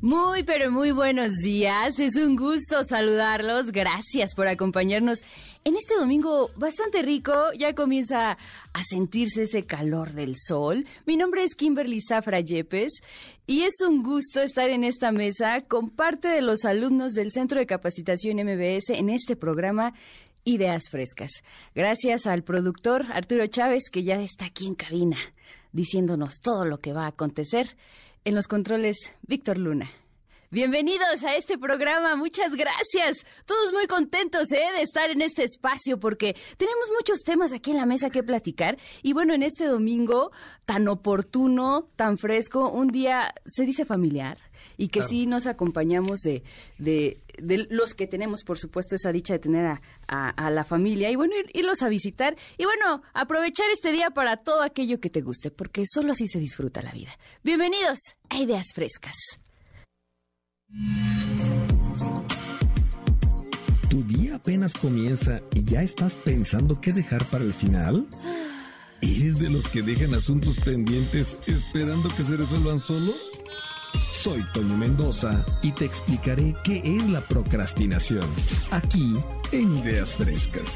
[0.00, 1.98] Muy, pero muy buenos días.
[1.98, 3.72] Es un gusto saludarlos.
[3.72, 5.24] Gracias por acompañarnos
[5.64, 7.32] en este domingo bastante rico.
[7.58, 8.38] Ya comienza
[8.72, 10.86] a sentirse ese calor del sol.
[11.04, 13.00] Mi nombre es Kimberly Zafra Yepes
[13.48, 17.58] y es un gusto estar en esta mesa con parte de los alumnos del Centro
[17.58, 19.94] de Capacitación MBS en este programa
[20.44, 21.42] Ideas Frescas.
[21.74, 25.18] Gracias al productor Arturo Chávez que ya está aquí en cabina
[25.72, 27.76] diciéndonos todo lo que va a acontecer.
[28.28, 29.90] En los controles, Víctor Luna.
[30.50, 33.26] Bienvenidos a este programa, muchas gracias.
[33.44, 34.64] Todos muy contentos ¿eh?
[34.76, 38.78] de estar en este espacio porque tenemos muchos temas aquí en la mesa que platicar.
[39.02, 40.32] Y bueno, en este domingo
[40.64, 44.38] tan oportuno, tan fresco, un día se dice familiar
[44.78, 46.42] y que sí nos acompañamos de,
[46.78, 47.20] de,
[47.68, 49.80] los que tenemos, por supuesto, esa dicha de tener a,
[50.30, 54.62] a, la familia y bueno, irlos a visitar y bueno, aprovechar este día para todo
[54.62, 57.10] aquello que te guste, porque solo así se disfruta la vida.
[57.44, 57.98] Bienvenidos
[58.30, 59.14] a Ideas Frescas.
[63.88, 68.06] ¿Tu día apenas comienza y ya estás pensando qué dejar para el final?
[69.00, 73.16] ¿Eres de los que dejan asuntos pendientes esperando que se resuelvan solos?
[74.12, 78.28] Soy Toño Mendoza y te explicaré qué es la procrastinación,
[78.70, 79.14] aquí
[79.52, 80.68] en Ideas Frescas.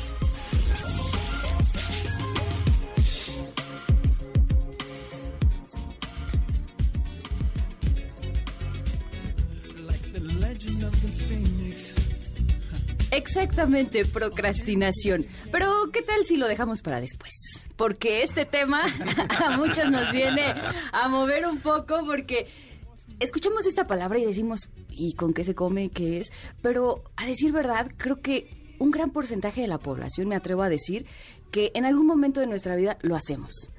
[13.12, 15.26] Exactamente, procrastinación.
[15.50, 17.30] Pero, ¿qué tal si lo dejamos para después?
[17.76, 18.84] Porque este tema
[19.44, 20.54] a muchos nos viene
[20.92, 22.48] a mover un poco porque
[23.20, 25.90] escuchamos esta palabra y decimos, ¿y con qué se come?
[25.90, 26.32] ¿Qué es?
[26.62, 30.70] Pero a decir verdad, creo que un gran porcentaje de la población, me atrevo a
[30.70, 31.04] decir,
[31.50, 33.70] que en algún momento de nuestra vida lo hacemos.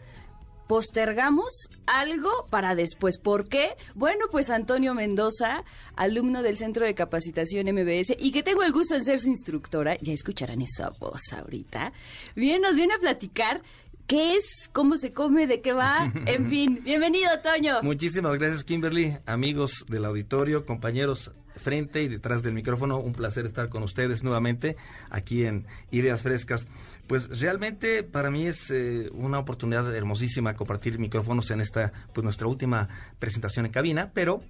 [0.68, 3.18] Postergamos algo para después.
[3.18, 3.76] ¿Por qué?
[3.96, 5.64] Bueno, pues Antonio Mendoza,
[5.96, 9.98] alumno del Centro de Capacitación MBS y que tengo el gusto de ser su instructora,
[10.02, 11.94] ya escucharán esa voz ahorita,
[12.36, 13.62] bien, nos viene a platicar
[14.08, 14.70] ¿Qué es?
[14.74, 15.48] ¿Cómo se come?
[15.48, 16.12] ¿De qué va?
[16.26, 17.82] En fin, bienvenido, Toño.
[17.84, 19.18] Muchísimas gracias, Kimberly.
[19.26, 24.76] Amigos del auditorio, compañeros frente y detrás del micrófono, un placer estar con ustedes nuevamente
[25.10, 26.68] aquí en Ideas Frescas.
[27.08, 32.48] Pues realmente para mí es eh, una oportunidad hermosísima compartir micrófonos en esta, pues nuestra
[32.48, 32.88] última
[33.20, 34.42] presentación en cabina, pero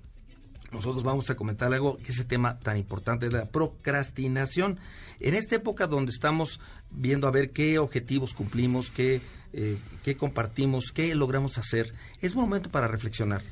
[0.72, 4.80] nosotros vamos a comentar algo que es ese tema tan importante de la procrastinación.
[5.20, 6.60] En esta época donde estamos
[6.92, 9.22] viendo a ver qué objetivos cumplimos, qué
[9.54, 13.44] eh, qué compartimos, qué logramos hacer, es momento para reflexionar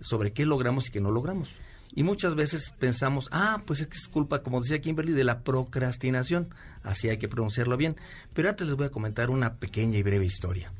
[0.00, 1.52] sobre qué logramos y qué no logramos.
[1.98, 5.42] Y muchas veces pensamos, ah, pues es que es culpa, como decía Kimberly, de la
[5.42, 6.54] procrastinación.
[6.84, 7.96] Así hay que pronunciarlo bien.
[8.34, 10.72] Pero antes les voy a comentar una pequeña y breve historia.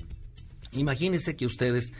[0.71, 1.93] Imagínense que ustedes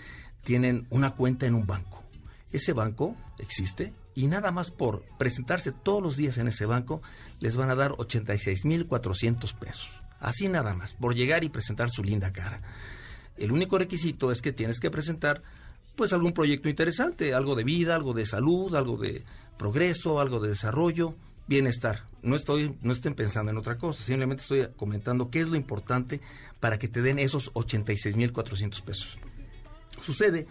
[0.45, 2.05] tienen una cuenta en un banco.
[2.53, 7.03] Ese banco existe y nada más por presentarse todos los días en ese banco
[7.41, 9.91] les van a dar 86.400 pesos.
[10.21, 12.63] Así nada más, por llegar y presentar su linda cara.
[13.37, 15.43] El único requisito es que tienes que presentar
[15.99, 19.25] pues algún proyecto interesante, algo de vida, algo de salud, algo de
[19.59, 21.17] progreso, algo de desarrollo,
[21.49, 22.05] bienestar.
[22.23, 26.21] No estoy no estén pensando en otra cosa, simplemente estoy comentando qué es lo importante
[26.61, 29.19] para que te den esos 86.400 pesos.
[30.01, 30.47] Sucede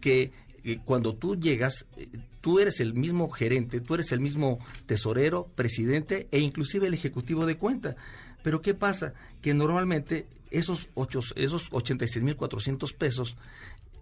[0.00, 0.30] que
[0.62, 2.08] eh, cuando tú llegas, eh,
[2.40, 7.44] tú eres el mismo gerente, tú eres el mismo tesorero, presidente e inclusive el ejecutivo
[7.44, 7.96] de cuenta.
[8.44, 9.14] Pero ¿qué pasa?
[9.40, 13.36] Que normalmente esos, ocho, esos 86.400 pesos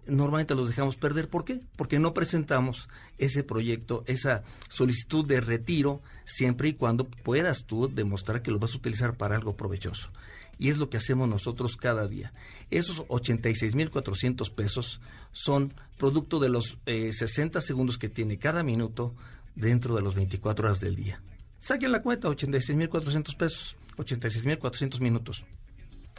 [0.07, 1.29] normalmente los dejamos perder.
[1.29, 1.61] ¿Por qué?
[1.75, 8.41] Porque no presentamos ese proyecto, esa solicitud de retiro, siempre y cuando puedas tú demostrar
[8.41, 10.09] que lo vas a utilizar para algo provechoso.
[10.57, 12.33] Y es lo que hacemos nosotros cada día.
[12.69, 19.15] Esos 86.400 pesos son producto de los 60 eh, segundos que tiene cada minuto
[19.55, 21.21] dentro de los 24 horas del día.
[21.61, 23.75] Saquen la cuenta, 86.400 pesos.
[23.97, 25.43] 86.400 minutos.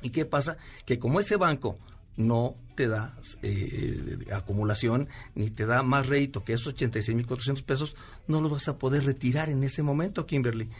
[0.03, 0.57] ¿Y qué pasa?
[0.85, 1.79] Que como ese banco
[2.17, 8.41] no te da eh, acumulación ni te da más rédito que esos 86.400 pesos, no
[8.41, 10.71] lo vas a poder retirar en ese momento, Kimberly.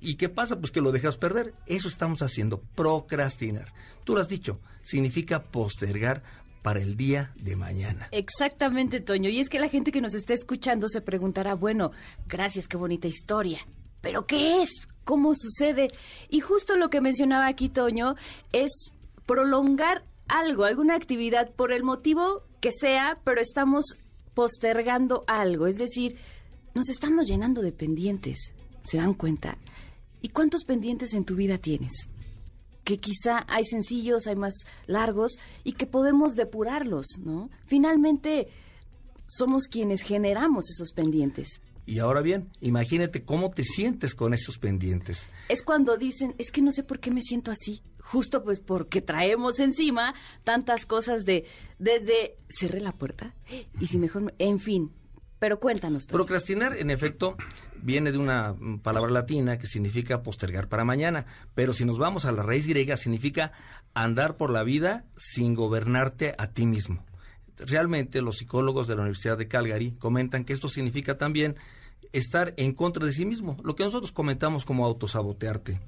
[0.00, 0.58] ¿Y qué pasa?
[0.60, 1.54] Pues que lo dejas perder.
[1.66, 3.72] Eso estamos haciendo, procrastinar.
[4.04, 6.22] Tú lo has dicho, significa postergar
[6.62, 8.08] para el día de mañana.
[8.12, 9.30] Exactamente, Toño.
[9.30, 11.92] Y es que la gente que nos está escuchando se preguntará, bueno,
[12.26, 13.66] gracias, qué bonita historia.
[14.00, 14.86] ¿Pero qué es?
[15.08, 15.88] cómo sucede.
[16.28, 18.14] Y justo lo que mencionaba aquí Toño
[18.52, 18.92] es
[19.24, 23.96] prolongar algo, alguna actividad, por el motivo que sea, pero estamos
[24.34, 25.66] postergando algo.
[25.66, 26.16] Es decir,
[26.74, 28.52] nos estamos llenando de pendientes.
[28.82, 29.58] ¿Se dan cuenta?
[30.22, 32.08] ¿Y cuántos pendientes en tu vida tienes?
[32.84, 37.50] Que quizá hay sencillos, hay más largos y que podemos depurarlos, ¿no?
[37.66, 38.48] Finalmente,
[39.26, 41.60] somos quienes generamos esos pendientes.
[41.84, 45.22] Y ahora bien, imagínate cómo te sientes con esos pendientes.
[45.48, 47.82] Es cuando dicen, es que no sé por qué me siento así.
[48.10, 51.44] Justo pues porque traemos encima tantas cosas de,
[51.78, 53.34] desde, cerré la puerta
[53.78, 54.92] y si mejor, en fin.
[55.38, 56.06] Pero cuéntanos.
[56.06, 57.36] Procrastinar, en efecto,
[57.82, 62.32] viene de una palabra latina que significa postergar para mañana, pero si nos vamos a
[62.32, 63.52] la raíz griega, significa
[63.92, 67.04] andar por la vida sin gobernarte a ti mismo.
[67.58, 71.56] Realmente los psicólogos de la Universidad de Calgary comentan que esto significa también
[72.12, 75.78] estar en contra de sí mismo, lo que nosotros comentamos como autosabotearte.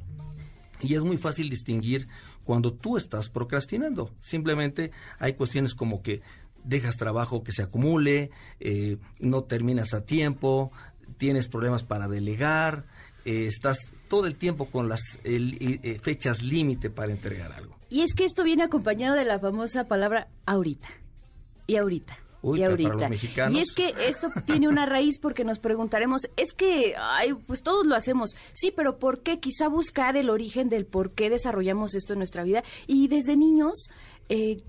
[0.83, 2.09] Y es muy fácil distinguir
[2.45, 4.11] cuando tú estás procrastinando.
[4.21, 6.23] Simplemente hay cuestiones como que
[6.65, 8.31] dejas trabajo que se acumule,
[8.61, 10.73] eh, no terminas a tiempo,
[11.17, 12.85] tienes problemas para delegar,
[13.25, 13.79] eh, estás
[14.09, 17.77] todo el tiempo con las eh, fechas límite para entregar algo.
[17.89, 20.89] Y es que esto viene acompañado de la famosa palabra ahorita.
[21.67, 23.11] Y ahorita y ahorita.
[23.51, 27.87] Y es que esto tiene una raíz porque nos preguntaremos, es que, ay, pues todos
[27.87, 28.35] lo hacemos.
[28.53, 29.41] Sí, pero ¿por qué?
[29.41, 32.65] Quizá buscar el origen del por qué desarrollamos esto en nuestra vida.
[32.87, 33.89] Y desde niños,
[34.29, 34.63] eh,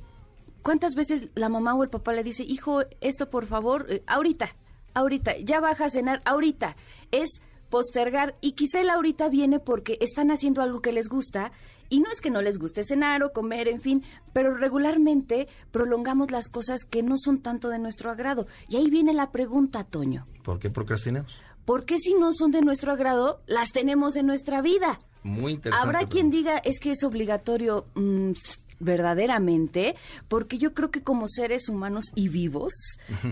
[0.61, 4.55] ¿cuántas veces la mamá o el papá le dice, hijo, esto por favor, eh, ahorita,
[4.93, 6.75] ahorita, ya baja a cenar, ahorita?
[7.11, 11.53] Es postergar y quizá el ahorita viene porque están haciendo algo que les gusta
[11.91, 14.03] y no es que no les guste cenar o comer, en fin,
[14.33, 18.47] pero regularmente prolongamos las cosas que no son tanto de nuestro agrado.
[18.69, 20.25] Y ahí viene la pregunta, Toño.
[20.41, 21.37] ¿Por qué procrastinamos?
[21.65, 24.99] ¿Por qué si no son de nuestro agrado, las tenemos en nuestra vida?
[25.21, 25.85] Muy interesante.
[25.85, 27.85] Habrá quien diga, es que es obligatorio.
[27.93, 28.31] Mm,
[28.79, 29.95] verdaderamente,
[30.27, 32.73] porque yo creo que como seres humanos y vivos,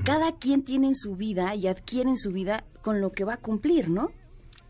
[0.03, 3.33] cada quien tiene en su vida y adquiere en su vida con lo que va
[3.33, 4.11] a cumplir, ¿no?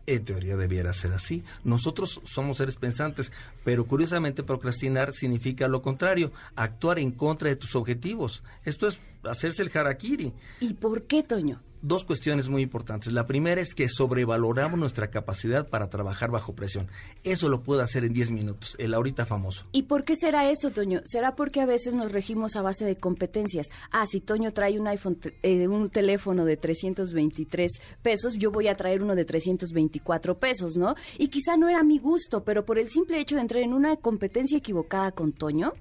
[0.06, 1.44] En teoría debiera ser así.
[1.64, 3.32] Nosotros somos seres pensantes,
[3.64, 8.42] pero curiosamente procrastinar significa lo contrario, actuar en contra de tus objetivos.
[8.64, 10.32] Esto es hacerse el harakiri.
[10.60, 11.60] ¿Y por qué, Toño?
[11.82, 13.12] dos cuestiones muy importantes.
[13.12, 16.88] La primera es que sobrevaloramos nuestra capacidad para trabajar bajo presión.
[17.22, 19.64] Eso lo puede hacer en 10 minutos, el ahorita famoso.
[19.72, 21.00] ¿Y por qué será esto, Toño?
[21.04, 23.68] ¿Será porque a veces nos regimos a base de competencias?
[23.90, 27.70] Ah, si Toño trae un iPhone, eh, un teléfono de 323
[28.02, 30.94] pesos, yo voy a traer uno de 324 pesos, ¿no?
[31.18, 33.96] Y quizá no era mi gusto, pero por el simple hecho de entrar en una
[33.96, 35.72] competencia equivocada con Toño,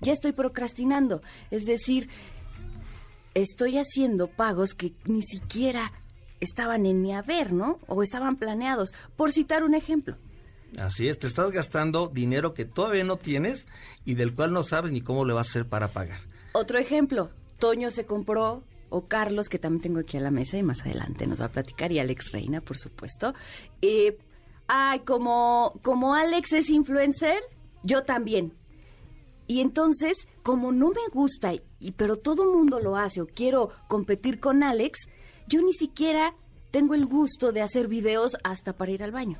[0.00, 1.22] ya estoy procrastinando.
[1.50, 2.08] Es decir,
[3.34, 5.92] estoy haciendo pagos que ni siquiera
[6.40, 7.78] estaban en mi haber, ¿no?
[7.86, 10.16] O estaban planeados, por citar un ejemplo.
[10.78, 13.66] Así es, te estás gastando dinero que todavía no tienes
[14.04, 16.20] y del cual no sabes ni cómo le vas a hacer para pagar.
[16.52, 20.62] Otro ejemplo, Toño se compró, o Carlos, que también tengo aquí a la mesa y
[20.62, 23.34] más adelante nos va a platicar, y Alex Reina, por supuesto.
[23.80, 24.18] Eh,
[24.66, 27.40] ay, como, como Alex es influencer,
[27.82, 28.54] yo también.
[29.46, 33.70] Y entonces, como no me gusta, y, pero todo el mundo lo hace o quiero
[33.88, 35.08] competir con Alex,
[35.48, 36.34] yo ni siquiera
[36.70, 39.38] tengo el gusto de hacer videos hasta para ir al baño.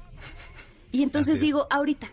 [0.91, 2.09] Y entonces digo, ahorita,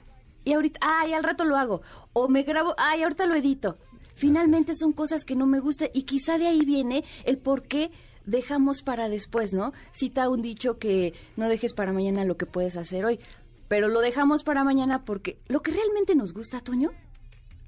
[0.45, 1.81] y ahorita, ay, al rato lo hago.
[2.13, 3.77] O me grabo, ay, ahorita lo edito.
[4.15, 7.91] Finalmente son cosas que no me gustan y quizá de ahí viene el por qué
[8.25, 9.74] dejamos para después, ¿no?
[9.91, 13.19] Cita un dicho que no dejes para mañana lo que puedes hacer hoy,
[13.67, 16.91] pero lo dejamos para mañana porque lo que realmente nos gusta, Toño,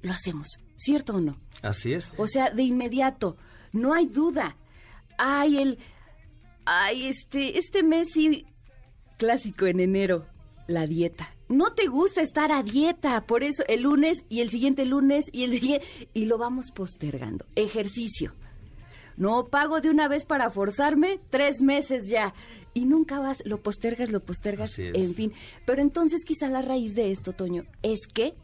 [0.02, 1.38] lo hacemos, ¿cierto o no?
[1.62, 2.12] Así es.
[2.18, 3.36] O sea, de inmediato,
[3.72, 4.56] no hay duda.
[5.16, 5.78] Ay, el,
[6.64, 8.46] ay, este, este mes sí,
[9.16, 10.26] clásico en enero,
[10.66, 11.30] la dieta.
[11.48, 15.44] No te gusta estar a dieta, por eso el lunes y el siguiente lunes y
[15.44, 17.46] el siguiente, y lo vamos postergando.
[17.54, 18.34] Ejercicio.
[19.16, 22.34] No pago de una vez para forzarme, tres meses ya.
[22.74, 25.32] Y nunca vas, lo postergas, lo postergas, en fin.
[25.66, 28.34] Pero entonces quizá la raíz de esto, Toño, es que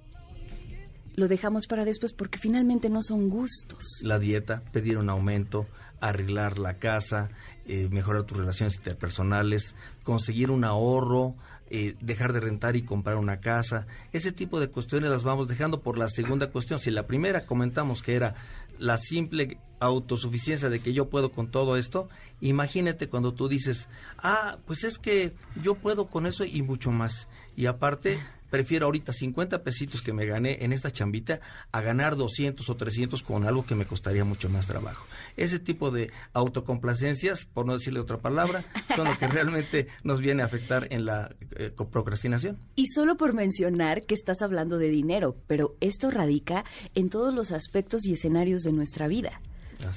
[1.18, 4.00] lo dejamos para después porque finalmente no son gustos.
[4.02, 5.66] La dieta, pedir un aumento,
[6.00, 7.30] arreglar la casa,
[7.66, 11.34] eh, mejorar tus relaciones interpersonales, conseguir un ahorro,
[11.70, 13.88] eh, dejar de rentar y comprar una casa.
[14.12, 16.78] Ese tipo de cuestiones las vamos dejando por la segunda cuestión.
[16.78, 18.37] Si la primera comentamos que era
[18.78, 22.08] la simple autosuficiencia de que yo puedo con todo esto,
[22.40, 27.26] imagínate cuando tú dices, ah, pues es que yo puedo con eso y mucho más.
[27.56, 28.20] Y aparte,
[28.50, 31.40] prefiero ahorita 50 pesitos que me gané en esta chambita
[31.73, 35.07] a ganar 200 o 300 con algo que me costaría mucho más trabajo.
[35.37, 38.64] Ese tipo de autocomplacencias, por no decirle otra palabra,
[38.95, 42.59] son lo que realmente nos viene a afectar en la eh, procrastinación.
[42.76, 46.64] Y solo por mencionar que estás hablando de dinero, pero esto radica
[46.95, 49.40] en todos los aspectos y escenarios de nuestra vida.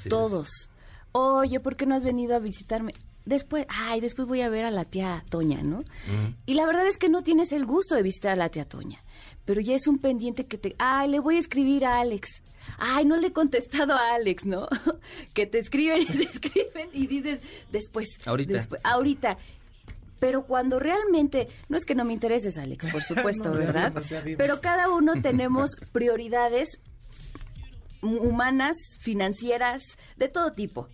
[0.08, 0.70] Todos.
[1.12, 2.94] Oye, ¿por qué no has venido a visitarme?
[3.24, 5.84] Después, ay, después voy a ver a la tía Toña, ¿no?
[6.46, 9.02] Y la verdad es que no tienes el gusto de visitar a la tía Toña,
[9.44, 12.42] pero ya es un pendiente que te, ay, le voy a escribir a Alex.
[12.78, 14.68] Ay, no le he contestado a Alex, ¿no?
[15.34, 18.54] que te escriben y te escriben y dices, después, ahorita.
[18.54, 19.36] Después, ahorita.
[20.20, 23.92] Pero cuando realmente, no es que no me intereses, Alex, por supuesto, ¿verdad?
[24.38, 26.80] Pero cada uno tenemos prioridades
[28.02, 29.82] humanas, financieras,
[30.16, 30.88] de todo tipo.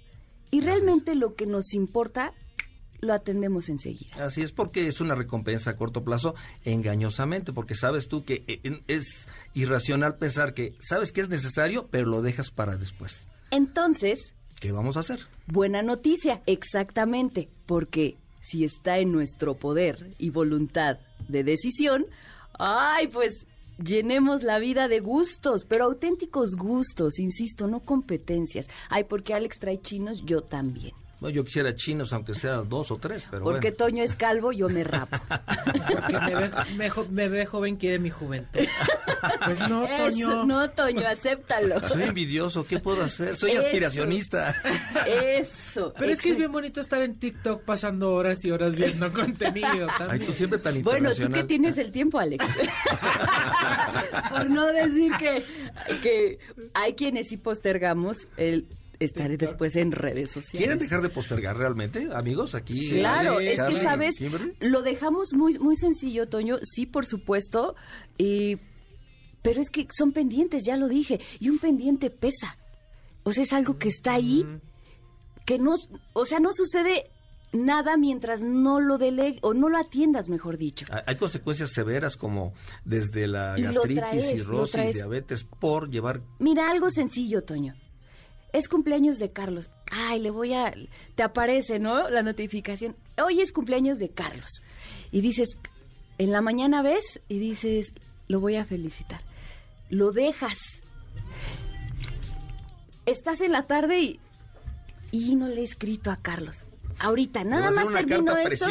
[0.51, 2.33] Y realmente lo que nos importa
[3.01, 4.25] lo atendemos enseguida.
[4.25, 8.83] Así es porque es una recompensa a corto plazo engañosamente, porque sabes tú que eh,
[8.89, 13.27] es irracional pensar que sabes que es necesario, pero lo dejas para después.
[13.51, 15.21] Entonces, ¿qué vamos a hacer?
[15.47, 22.07] Buena noticia, exactamente, porque si está en nuestro poder y voluntad de decisión,
[22.59, 23.47] ay, pues
[23.83, 28.69] llenemos la vida de gustos, pero auténticos gustos, insisto, no competencias.
[28.89, 30.95] Ay, porque Alex trae chinos, yo también.
[31.21, 34.69] No, yo quisiera chinos, aunque sea dos o tres, pero Porque Toño es calvo, yo
[34.69, 35.17] me rapo.
[36.95, 38.61] Porque me ve, joven, quiere mi juventud.
[39.45, 40.45] Pues no, Toño.
[40.45, 41.81] no, Toño, acéptalo.
[41.89, 43.37] Soy envidioso, ¿qué puedo hacer?
[43.37, 44.55] Soy aspiracionista.
[45.07, 45.93] Eso.
[45.99, 49.89] Pero es que es bien bonito estar en TikTok pasando horas y horas viendo contenido.
[50.09, 52.45] Ay, tú siempre tan Bueno, tú que tienes el tiempo, Alex.
[54.31, 55.43] Por no decir que,
[56.01, 56.39] que
[56.75, 58.67] hay quienes sí postergamos el
[58.99, 60.59] estaré después en redes sociales.
[60.59, 62.55] ¿Quieren dejar de postergar realmente, amigos?
[62.55, 62.91] Aquí.
[62.91, 64.17] Claro, es que sabes,
[64.61, 66.59] lo dejamos muy muy sencillo, Toño.
[66.63, 67.75] Sí, por supuesto.
[68.17, 72.59] pero es que son pendientes, ya lo dije, y un pendiente pesa.
[73.23, 74.45] O sea, es algo que está ahí,
[75.45, 75.75] que no,
[76.13, 77.11] o sea, no sucede
[77.53, 80.87] nada mientras no lo delegue o no lo atiendas, mejor dicho.
[81.07, 82.53] Hay consecuencias severas como
[82.85, 86.23] desde la gastritis, cirrosis, diabetes por llevar.
[86.39, 87.75] Mira, algo sencillo, Toño
[88.53, 89.71] es cumpleaños de Carlos.
[89.91, 90.75] Ay, le voy a...
[91.15, 92.09] Te aparece, ¿no?
[92.09, 92.97] La notificación.
[93.23, 94.63] Hoy es cumpleaños de Carlos.
[95.11, 95.59] Y dices,
[96.19, 97.93] en la mañana ves y dices,
[98.27, 99.21] lo voy a felicitar.
[99.91, 100.59] Lo dejas.
[103.07, 104.21] Estás en la tarde y...
[105.11, 106.65] Y no le he escrito a Carlos.
[107.01, 108.67] Ahorita, nada más termino esto.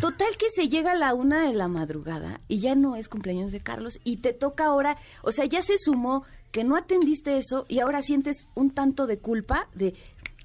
[0.00, 3.52] Total que se llega a la una de la madrugada y ya no es cumpleaños
[3.52, 7.66] de Carlos y te toca ahora, o sea, ya se sumó que no atendiste eso
[7.68, 9.94] y ahora sientes un tanto de culpa de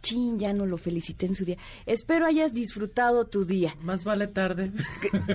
[0.01, 1.57] chin, ya no lo felicité en su día.
[1.85, 3.75] Espero hayas disfrutado tu día.
[3.81, 4.71] Más vale tarde.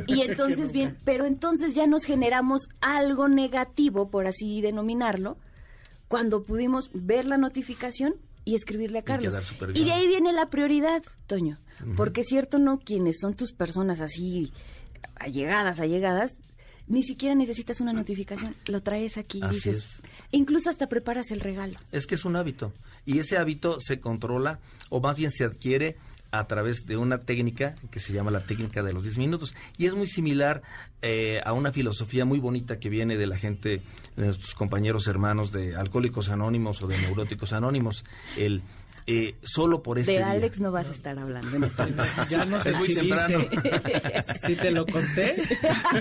[0.06, 5.36] Y entonces bien, pero entonces ya nos generamos algo negativo, por así denominarlo,
[6.06, 9.36] cuando pudimos ver la notificación y escribirle a Carlos.
[9.74, 11.58] Y, de ahí viene la prioridad, Toño.
[11.96, 12.78] Porque es cierto, ¿no?
[12.78, 14.52] Quienes son tus personas así
[15.16, 16.36] allegadas, allegadas,
[16.90, 21.78] ni siquiera necesitas una notificación, lo traes aquí y dices, incluso hasta preparas el regalo.
[21.92, 22.72] Es que es un hábito
[23.06, 25.96] y ese hábito se controla o más bien se adquiere
[26.32, 29.87] a través de una técnica que se llama la técnica de los 10 minutos y
[29.87, 30.62] es muy similar
[31.02, 33.82] eh, a una filosofía muy bonita que viene de la gente,
[34.16, 38.04] de nuestros compañeros hermanos de Alcohólicos Anónimos o de Neuróticos Anónimos,
[38.37, 38.62] el
[39.07, 41.88] eh, solo por este De Alex no vas a estar hablando en esta
[42.30, 43.40] Ya no sé es muy temprano.
[44.47, 45.42] si te lo conté.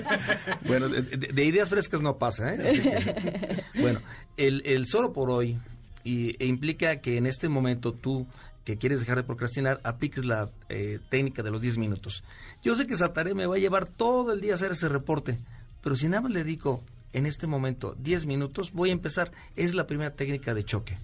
[0.66, 3.64] bueno, de, ideas frescas no pasa, ¿eh?
[3.80, 4.02] bueno,
[4.38, 5.58] el, el, solo por hoy
[6.04, 8.28] y, e implica que en este momento tú
[8.64, 12.24] que quieres dejar de procrastinar, apliques la eh, técnica de los 10 minutos.
[12.62, 14.90] Yo sé que esa tarea me va a llevar todo el día a hacer ese
[14.90, 15.40] reporte,
[15.82, 19.32] pero si nada más le dedico en este momento 10 minutos, voy a empezar.
[19.56, 20.98] Es la primera técnica de choque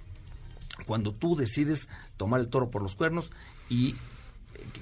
[0.86, 3.32] cuando tú decides tomar el toro por los cuernos
[3.70, 3.96] y eh,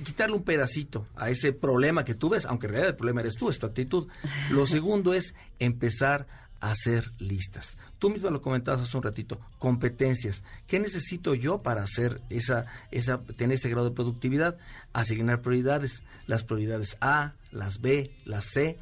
[0.03, 3.35] quitarle un pedacito a ese problema que tú ves, aunque en realidad el problema eres
[3.35, 4.07] tú, es tu actitud.
[4.51, 6.27] Lo segundo es empezar
[6.59, 7.75] a hacer listas.
[8.00, 10.43] Tú misma lo comentabas hace un ratito, competencias.
[10.65, 14.57] ¿Qué necesito yo para hacer esa, esa, tener ese grado de productividad?
[14.93, 16.03] Asignar prioridades.
[16.25, 18.79] Las prioridades A, las B, las C,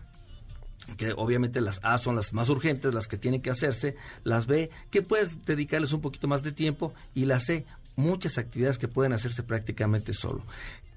[0.98, 4.70] que obviamente las A son las más urgentes, las que tienen que hacerse, las B,
[4.90, 9.14] que puedes dedicarles un poquito más de tiempo, y la C, muchas actividades que pueden
[9.14, 10.44] hacerse prácticamente solo.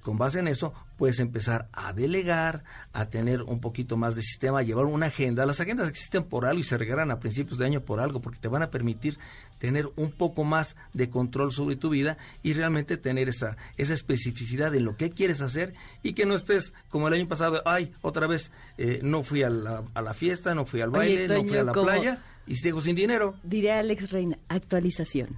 [0.05, 4.59] Con base en eso, puedes empezar a delegar, a tener un poquito más de sistema,
[4.59, 5.47] a llevar una agenda.
[5.47, 8.37] Las agendas existen por algo y se regalan a principios de año por algo, porque
[8.37, 9.17] te van a permitir
[9.57, 14.75] tener un poco más de control sobre tu vida y realmente tener esa, esa especificidad
[14.75, 18.27] en lo que quieres hacer y que no estés como el año pasado, ay, otra
[18.27, 21.57] vez eh, no fui a la, a la, fiesta, no fui al baile, no fui
[21.57, 23.33] a la playa y sigo sin dinero.
[23.41, 25.29] Diría Alex Reina, actualización.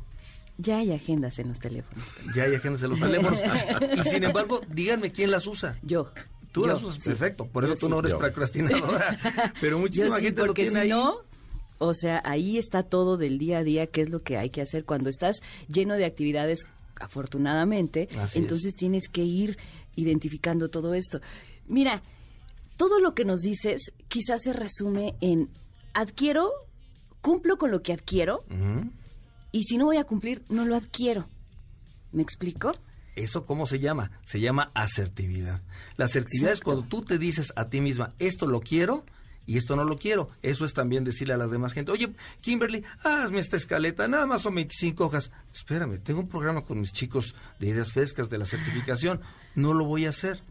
[0.57, 2.03] Ya hay agendas en los teléfonos.
[2.35, 3.39] Ya hay agendas en los teléfonos.
[4.05, 5.77] y sin embargo, díganme quién las usa.
[5.83, 6.11] Yo.
[6.51, 7.45] Tú las usas, perfecto.
[7.45, 9.53] Por eso tú no eres procrastinadora.
[9.61, 10.89] Pero muchísima gente lo tiene si ahí.
[10.89, 11.21] No,
[11.77, 14.61] o sea, ahí está todo del día a día, qué es lo que hay que
[14.61, 15.37] hacer cuando estás
[15.67, 18.07] lleno de actividades, afortunadamente.
[18.17, 18.75] Así entonces es.
[18.75, 19.57] tienes que ir
[19.95, 21.21] identificando todo esto.
[21.67, 22.01] Mira,
[22.77, 25.49] todo lo que nos dices quizás se resume en
[25.93, 26.51] adquiero,
[27.21, 28.43] cumplo con lo que adquiero.
[29.51, 31.27] Y si no voy a cumplir, no lo adquiero.
[32.11, 32.73] ¿Me explico?
[33.15, 34.11] ¿Eso cómo se llama?
[34.23, 35.61] Se llama asertividad.
[35.97, 39.05] La asertividad es cuando tú te dices a ti misma, esto lo quiero
[39.47, 40.29] y esto no lo quiero.
[40.43, 44.43] Eso es también decirle a las demás gente, oye, Kimberly, hazme esta escaleta, nada más
[44.43, 45.31] son 25 hojas.
[45.51, 49.21] Espérame, tengo un programa con mis chicos de ideas frescas de la certificación,
[49.55, 50.43] no lo voy a hacer.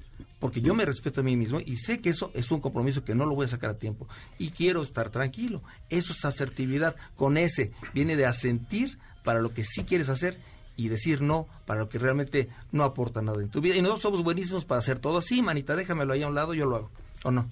[0.47, 3.17] Porque yo me respeto a mí mismo y sé que eso es un compromiso que
[3.17, 4.07] no lo voy a sacar a tiempo.
[4.38, 5.61] Y quiero estar tranquilo.
[5.91, 6.95] Eso es asertividad.
[7.17, 10.38] Con ese viene de asentir para lo que sí quieres hacer
[10.76, 13.75] y decir no para lo que realmente no aporta nada en tu vida.
[13.75, 15.21] Y nosotros somos buenísimos para hacer todo.
[15.21, 16.91] Sí, manita, déjamelo ahí a un lado, yo lo hago.
[17.25, 17.50] ¿O no?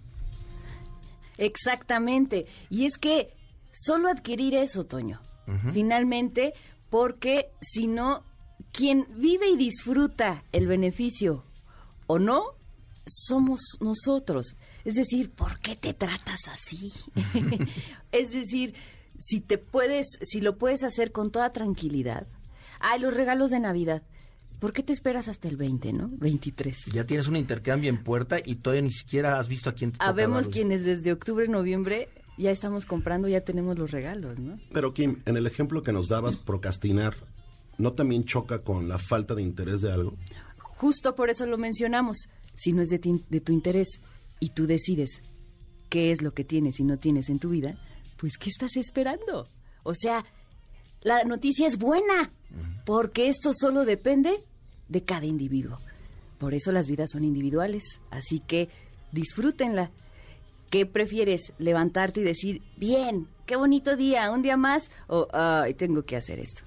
[1.37, 2.47] Exactamente.
[2.71, 3.35] Y es que
[3.73, 5.21] solo adquirir eso, Toño.
[5.73, 6.55] Finalmente,
[6.91, 8.23] porque si no,
[8.71, 11.43] quien vive y disfruta el beneficio
[12.07, 12.53] o no,
[13.06, 14.56] somos nosotros.
[14.84, 16.92] Es decir, ¿por qué te tratas así?
[18.12, 18.75] es decir,
[19.18, 22.26] si te puedes, si lo puedes hacer con toda tranquilidad.
[22.80, 24.02] Ay, los regalos de Navidad.
[24.58, 26.11] ¿Por qué te esperas hasta el 20, no?
[26.20, 26.87] 23.
[26.92, 29.99] Ya tienes un intercambio en puerta y todavía ni siquiera has visto a quién te
[30.00, 34.58] Habemos quienes desde octubre, noviembre ya estamos comprando, ya tenemos los regalos, ¿no?
[34.73, 37.14] Pero Kim, en el ejemplo que nos dabas, procrastinar,
[37.78, 40.14] ¿no también choca con la falta de interés de algo?
[40.58, 42.28] Justo por eso lo mencionamos.
[42.56, 44.00] Si no es de, ti- de tu interés
[44.40, 45.23] y tú decides
[45.88, 47.78] qué es lo que tienes y no tienes en tu vida,
[48.16, 49.49] pues ¿qué estás esperando?
[49.82, 50.25] O sea,
[51.02, 52.32] la noticia es buena,
[52.87, 54.44] porque esto solo depende
[54.88, 55.78] de cada individuo.
[56.38, 58.68] Por eso las vidas son individuales, así que
[59.12, 59.90] disfrútenla.
[60.70, 61.52] ¿Qué prefieres?
[61.58, 64.90] ¿Levantarte y decir, bien, qué bonito día, un día más?
[65.06, 66.62] O, ay, tengo que hacer esto.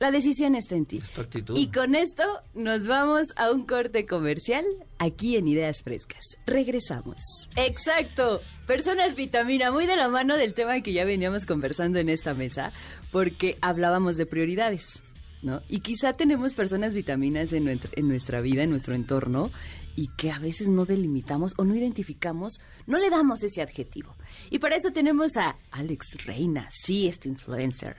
[0.00, 0.98] La decisión está en ti.
[1.02, 1.56] Es tu actitud.
[1.56, 4.64] Y con esto nos vamos a un corte comercial
[4.98, 6.36] aquí en Ideas Frescas.
[6.46, 7.22] Regresamos.
[7.56, 8.40] Exacto.
[8.66, 12.72] Personas vitamina, muy de la mano del tema que ya veníamos conversando en esta mesa,
[13.12, 15.02] porque hablábamos de prioridades,
[15.42, 15.62] ¿no?
[15.68, 19.50] Y quizá tenemos personas vitaminas en nuestra, en nuestra vida, en nuestro entorno,
[19.96, 24.16] y que a veces no delimitamos o no identificamos, no le damos ese adjetivo.
[24.50, 27.96] Y para eso tenemos a Alex Reina, sí, es tu influencer.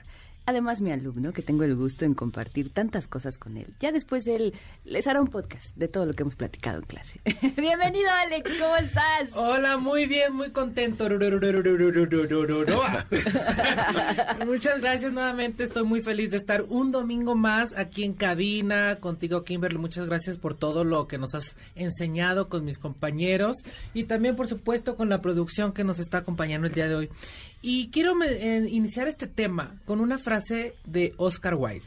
[0.48, 3.74] Además, mi alumno, que tengo el gusto en compartir tantas cosas con él.
[3.80, 4.54] Ya después él
[4.84, 7.20] les hará un podcast de todo lo que hemos platicado en clase.
[7.56, 9.30] Bienvenido, Alex, ¿cómo estás?
[9.34, 11.08] Hola, muy bien, muy contento.
[14.46, 15.64] Muchas gracias nuevamente.
[15.64, 19.78] Estoy muy feliz de estar un domingo más aquí en cabina contigo, Kimberly.
[19.78, 23.56] Muchas gracias por todo lo que nos has enseñado con mis compañeros
[23.94, 27.10] y también, por supuesto, con la producción que nos está acompañando el día de hoy.
[27.68, 31.82] Y quiero me- eh, iniciar este tema con una frase de Oscar Wilde.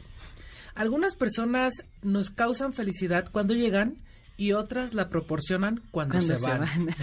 [0.74, 3.96] Algunas personas nos causan felicidad cuando llegan
[4.36, 6.66] y otras la proporcionan cuando, Cuando se van.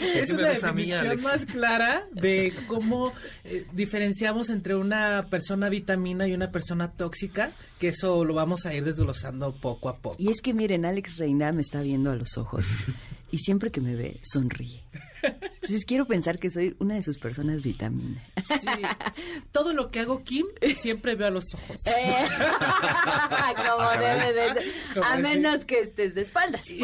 [0.00, 3.12] qué Esa es la mí, definición más clara de cómo
[3.44, 8.74] eh, diferenciamos entre una persona vitamina y una persona tóxica, que eso lo vamos a
[8.74, 10.16] ir desglosando poco a poco.
[10.18, 12.66] Y es que miren, Alex Reina me está viendo a los ojos
[13.30, 14.82] y siempre que me ve sonríe.
[15.22, 18.22] Entonces quiero pensar que soy una de sus personas vitamina.
[18.46, 18.66] Sí.
[19.52, 21.80] Todo lo que hago Kim siempre veo a los ojos.
[21.86, 22.28] Eh,
[23.68, 24.64] Como debe de ser.
[25.04, 26.68] A menos que estés de espaldas.
[26.70, 26.82] Y.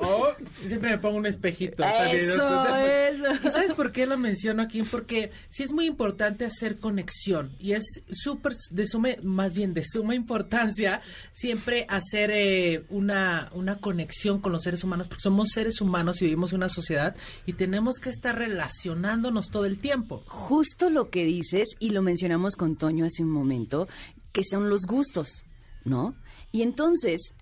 [0.00, 0.28] Oh,
[0.66, 1.82] siempre me pongo un espejito.
[1.82, 2.34] también, ¿no?
[2.34, 3.48] Eso, eso.
[3.48, 4.82] ¿Y sabes por qué lo menciono aquí?
[4.82, 9.84] Porque sí es muy importante hacer conexión y es súper de suma, más bien de
[9.84, 11.00] suma importancia
[11.32, 16.26] siempre hacer eh, una, una conexión con los seres humanos porque somos seres humanos y
[16.26, 17.03] vivimos en una sociedad
[17.46, 20.22] y tenemos que estar relacionándonos todo el tiempo.
[20.26, 23.88] Justo lo que dices, y lo mencionamos con Toño hace un momento,
[24.32, 25.44] que son los gustos,
[25.84, 26.14] ¿no?
[26.52, 27.34] Y entonces,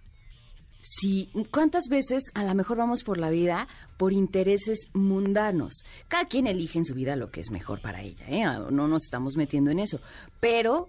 [0.81, 5.85] si cuántas veces a lo mejor vamos por la vida por intereses mundanos.
[6.09, 8.45] Cada quien elige en su vida lo que es mejor para ella, ¿eh?
[8.71, 10.01] No nos estamos metiendo en eso.
[10.41, 10.89] Pero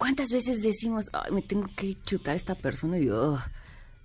[0.00, 3.40] ¿Cuántas veces decimos, Ay, me tengo que chutar a esta persona y yo, "Ugh"?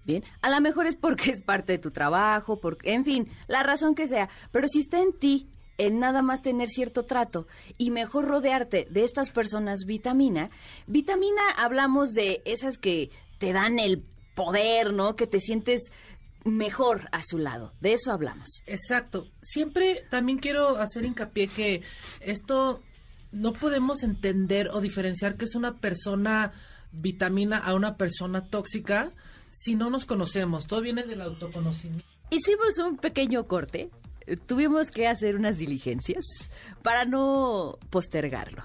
[0.06, 3.64] Bien, a lo mejor es porque es parte de tu trabajo, porque, en fin, la
[3.64, 7.92] razón que sea, pero si está en ti el nada más tener cierto trato y
[7.92, 10.50] mejor rodearte de estas personas vitamina,
[10.88, 14.04] vitamina hablamos de esas que te dan el
[14.36, 15.16] poder, ¿no?
[15.16, 15.92] Que te sientes
[16.44, 18.62] mejor a su lado, de eso hablamos.
[18.68, 19.28] Exacto.
[19.42, 21.82] Siempre también quiero hacer hincapié que
[22.22, 22.84] esto
[23.32, 26.54] no podemos entender o diferenciar que es una persona
[26.92, 29.12] vitamina a una persona tóxica
[29.56, 30.68] si no nos conocemos.
[30.68, 32.06] Todo viene del autoconocimiento.
[32.30, 33.90] Hicimos un pequeño corte.
[34.48, 36.26] Tuvimos que hacer unas diligencias
[36.84, 38.64] para no postergarlo.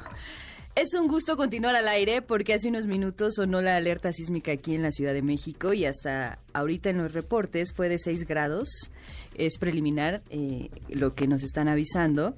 [0.74, 4.74] Es un gusto continuar al aire porque hace unos minutos sonó la alerta sísmica aquí
[4.74, 8.90] en la Ciudad de México y hasta ahorita en los reportes fue de 6 grados.
[9.36, 12.34] Es preliminar eh, lo que nos están avisando.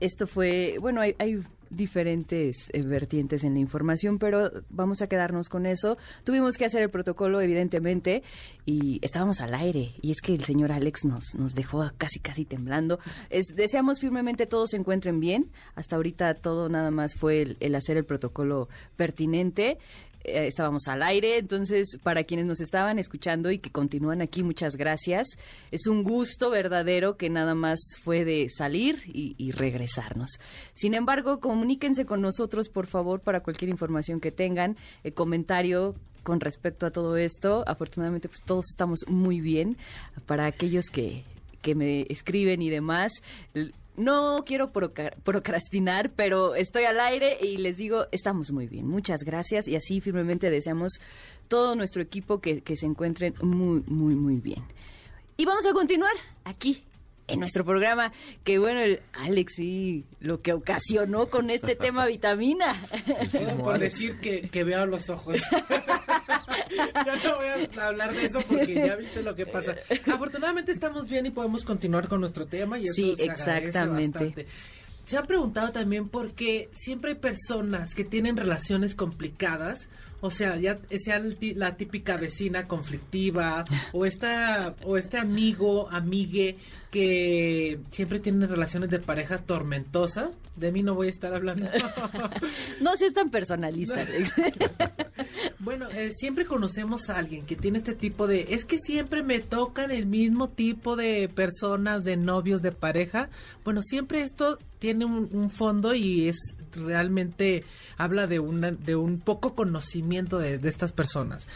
[0.00, 5.48] Esto fue, bueno, hay, hay diferentes eh, vertientes en la información, pero vamos a quedarnos
[5.48, 5.96] con eso.
[6.24, 8.22] Tuvimos que hacer el protocolo, evidentemente,
[8.66, 9.94] y estábamos al aire.
[10.00, 12.98] Y es que el señor Alex nos, nos dejó casi, casi temblando.
[13.30, 15.50] Es, deseamos firmemente todos se encuentren bien.
[15.74, 19.78] Hasta ahorita todo nada más fue el, el hacer el protocolo pertinente.
[20.24, 24.76] Eh, estábamos al aire, entonces para quienes nos estaban escuchando y que continúan aquí, muchas
[24.76, 25.28] gracias.
[25.70, 30.38] Es un gusto verdadero que nada más fue de salir y, regresarnos.
[30.74, 36.40] Sin embargo, comuníquense con nosotros, por favor, para cualquier información que tengan, el comentario con
[36.40, 37.64] respecto a todo esto.
[37.66, 39.76] Afortunadamente, pues todos estamos muy bien.
[40.26, 41.24] Para aquellos que,
[41.60, 43.12] que me escriben y demás,
[43.96, 48.86] no quiero procrastinar, pero estoy al aire y les digo, estamos muy bien.
[48.86, 51.00] Muchas gracias y así firmemente deseamos
[51.48, 54.62] todo nuestro equipo que, que se encuentren muy, muy, muy bien.
[55.36, 56.84] Y vamos a continuar aquí
[57.32, 58.12] en nuestro programa,
[58.44, 62.86] que bueno, el Alex sí, lo que ocasionó con este tema vitamina.
[63.32, 65.38] Todo por decir que, que veo los ojos.
[66.70, 67.46] ya no voy
[67.78, 69.76] a hablar de eso porque ya viste lo que pasa.
[70.12, 74.18] Afortunadamente estamos bien y podemos continuar con nuestro tema y eso Sí, se exactamente.
[74.18, 74.46] bastante.
[75.06, 79.88] Se han preguntado también por qué siempre hay personas que tienen relaciones complicadas,
[80.22, 81.20] o sea, ya sea
[81.56, 86.56] la típica vecina conflictiva o esta o este amigo, amigue
[86.92, 90.30] que siempre tienen relaciones de pareja tormentosas.
[90.54, 91.68] De mí no voy a estar hablando.
[92.80, 94.06] No seas tan personalista.
[95.58, 98.46] Bueno, eh, siempre conocemos a alguien que tiene este tipo de...
[98.50, 103.30] Es que siempre me tocan el mismo tipo de personas, de novios, de pareja.
[103.64, 106.36] Bueno, siempre esto tiene un, un fondo y es
[106.74, 107.64] realmente
[107.96, 111.46] habla de, una, de un poco conocimiento de, de estas personas.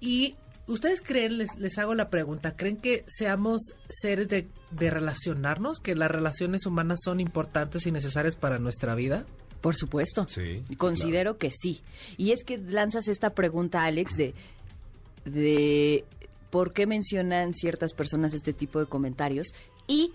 [0.00, 5.80] Y ustedes creen, les, les hago la pregunta, ¿creen que seamos seres de, de relacionarnos?
[5.80, 9.24] ¿Que las relaciones humanas son importantes y necesarias para nuestra vida?
[9.60, 10.26] Por supuesto.
[10.28, 11.80] Sí, Considero que sí.
[12.18, 14.34] Y es que lanzas esta pregunta, Alex, de,
[15.24, 16.04] de
[16.50, 19.48] por qué mencionan ciertas personas este tipo de comentarios
[19.86, 20.12] y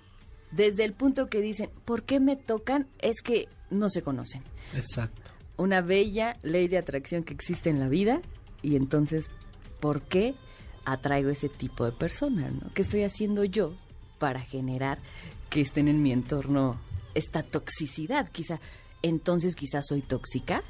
[0.52, 2.88] desde el punto que dicen, ¿por qué me tocan?
[3.00, 4.44] Es que no se conocen.
[4.76, 5.32] Exacto.
[5.58, 8.22] Una bella ley de atracción que existe en la vida
[8.62, 9.30] y entonces,
[9.80, 10.36] ¿por qué
[10.86, 12.52] atraigo ese tipo de personas?
[12.54, 12.74] ¿no?
[12.74, 13.76] ¿Qué estoy haciendo yo
[14.18, 15.00] para generar
[15.50, 16.80] que estén en mi entorno
[17.14, 18.30] esta toxicidad?
[18.32, 18.60] Quizá,
[19.02, 20.64] entonces quizás soy tóxica.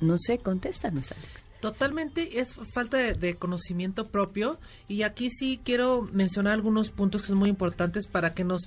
[0.00, 1.46] No sé, contéstanos, Alex.
[1.60, 7.28] Totalmente es falta de, de conocimiento propio y aquí sí quiero mencionar algunos puntos que
[7.28, 8.62] son muy importantes para que nos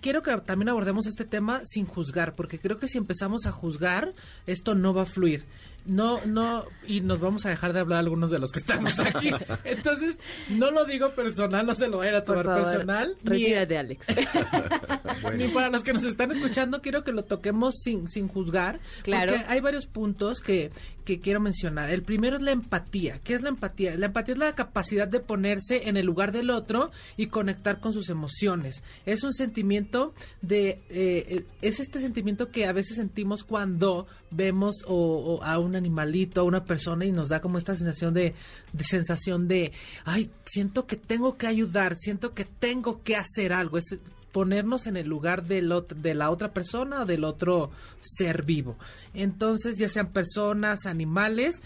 [0.00, 4.14] quiero que también abordemos este tema sin juzgar porque creo que si empezamos a juzgar
[4.46, 5.44] esto no va a fluir
[5.86, 9.30] no no y nos vamos a dejar de hablar algunos de los que estamos aquí
[9.64, 10.16] entonces
[10.50, 13.78] no lo digo personal no se lo vayan a Por tomar favor, personal ni- retírate,
[13.78, 14.06] Alex.
[15.36, 18.80] ni para los que nos están escuchando, quiero que lo toquemos sin, sin juzgar.
[19.02, 19.32] Claro.
[19.32, 20.70] Porque hay varios puntos que,
[21.04, 21.90] que quiero mencionar.
[21.90, 23.20] El primero es la empatía.
[23.22, 23.96] ¿Qué es la empatía?
[23.96, 27.92] La empatía es la capacidad de ponerse en el lugar del otro y conectar con
[27.92, 28.82] sus emociones.
[29.04, 30.80] Es un sentimiento de...
[30.90, 34.94] eh, es este sentimiento que a veces sentimos cuando vemos o,
[35.38, 38.34] o a animalito, a una persona y nos da como esta sensación de,
[38.80, 39.72] sensación de,
[40.04, 43.78] ay, siento que tengo que ayudar, siento que tengo que hacer algo.
[43.78, 43.96] Es
[44.32, 48.76] ponernos en el lugar del otro, de la otra persona o del otro ser vivo.
[49.14, 51.62] Entonces, ya sean personas, animales,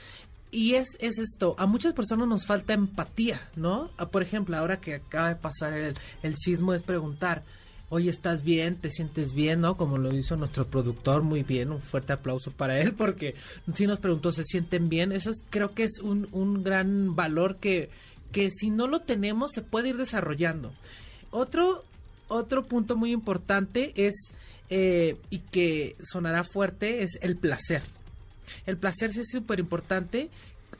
[0.52, 3.90] y es, es esto, a muchas personas nos falta empatía, ¿no?
[4.10, 7.44] Por ejemplo, ahora que acaba de pasar el, el sismo, es preguntar,
[7.90, 8.76] oye, ¿estás bien?
[8.76, 9.60] ¿Te sientes bien?
[9.60, 9.76] ¿No?
[9.76, 13.34] Como lo hizo nuestro productor, muy bien, un fuerte aplauso para él, porque
[13.74, 15.12] sí nos preguntó, ¿se sienten bien?
[15.12, 17.90] Eso es- creo que es un, un gran valor que,
[18.32, 20.72] que si no lo tenemos se puede ir desarrollando.
[21.30, 21.84] Otro,
[22.28, 24.14] otro punto muy importante es,
[24.70, 27.82] eh, y que sonará fuerte, es el placer.
[28.66, 30.30] el placer sí es súper importante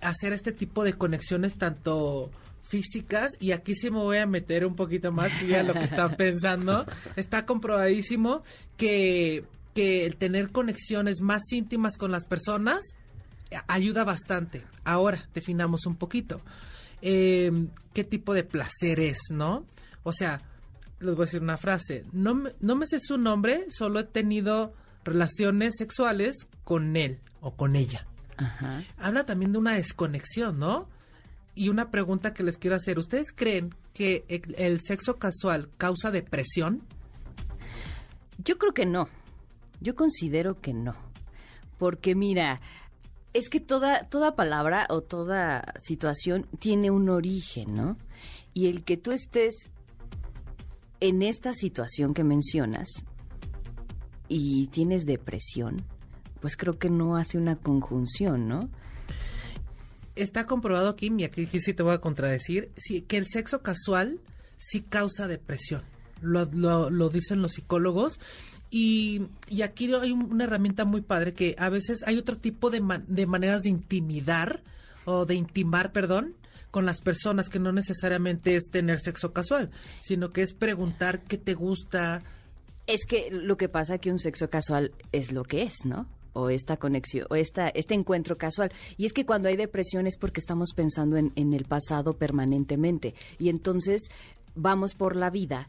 [0.01, 2.31] hacer este tipo de conexiones tanto
[2.71, 5.85] físicas y aquí sí me voy a meter un poquito más sí, a lo que
[5.85, 6.87] están pensando.
[7.17, 8.43] Está comprobadísimo
[8.77, 12.81] que, que el tener conexiones más íntimas con las personas
[13.67, 14.63] ayuda bastante.
[14.85, 16.41] Ahora, definamos un poquito.
[17.03, 17.51] Eh,
[17.93, 19.67] ¿Qué tipo de placer es, no?
[20.05, 20.43] O sea,
[21.01, 22.05] les voy a decir una frase.
[22.13, 24.73] No, me- no me sé su nombre, solo he tenido
[25.05, 28.07] relaciones sexuales con él o con ella.
[28.37, 28.85] Ajá.
[28.99, 30.89] Habla también de una desconexión, ¿no?
[31.55, 32.99] Y una pregunta que les quiero hacer.
[32.99, 36.83] ¿Ustedes creen que el, sexo casual causa depresión?
[38.39, 39.09] Yo creo que no.
[39.81, 40.95] Yo considero que no.
[41.79, 42.61] Porque mira,
[43.33, 47.97] es que toda, toda palabra o toda situación tiene un origen, ¿no?
[48.55, 49.69] Y el que tú estés
[51.01, 52.89] en esta situación que mencionas
[54.29, 55.85] y tienes depresión,
[56.41, 58.71] pues creo que no hace una conjunción, ¿no?
[60.23, 62.71] Está comprobado, Kim, y aquí, aquí sí te voy a contradecir,
[63.03, 64.21] que el sexo casual
[64.59, 65.83] sí causa depresión.
[66.21, 68.21] Lo, lo- dicen los psicólogos.
[68.71, 69.23] Y,
[69.65, 73.27] aquí hay un- una herramienta muy padre que a veces hay otro tipo de, de
[73.27, 74.63] maneras de intimidar
[75.07, 76.35] o de intimar, perdón,
[76.71, 81.39] con las personas que no necesariamente es tener sexo casual, sino que es preguntar qué
[81.39, 82.23] te gusta.
[82.87, 86.07] Es que lo que pasa que un sexo casual es lo que es, ¿no?
[86.33, 88.73] O esta conexión, o esta, este encuentro casual.
[88.97, 93.15] Y es que cuando hay depresión es porque estamos pensando en, en el pasado permanentemente.
[93.39, 94.09] Y entonces
[94.55, 95.69] vamos por la vida.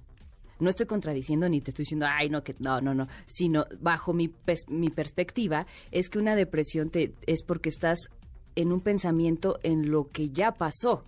[0.59, 3.07] No estoy contradiciendo ni te estoy diciendo, ay, no, que no, no, no.
[3.25, 4.31] Sino bajo mi,
[4.67, 7.97] mi perspectiva es que una depresión te, es porque estás
[8.55, 11.03] en un pensamiento en lo que ya pasó.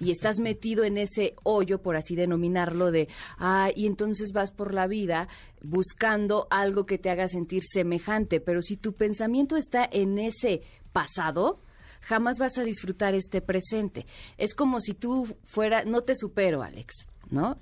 [0.00, 4.74] Y estás metido en ese hoyo, por así denominarlo, de, ah, y entonces vas por
[4.74, 5.28] la vida
[5.62, 8.40] buscando algo que te haga sentir semejante.
[8.40, 10.62] Pero si tu pensamiento está en ese
[10.92, 11.60] pasado,
[12.00, 14.06] jamás vas a disfrutar este presente.
[14.36, 17.58] Es como si tú fuera, no te supero, Alex, ¿no?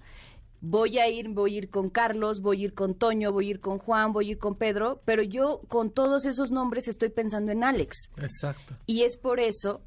[0.61, 3.50] Voy a ir, voy a ir con Carlos, voy a ir con Toño, voy a
[3.50, 7.11] ir con Juan, voy a ir con Pedro, pero yo con todos esos nombres estoy
[7.11, 8.11] pensando en Alex.
[8.16, 8.74] Exacto.
[8.87, 9.83] Y es por eso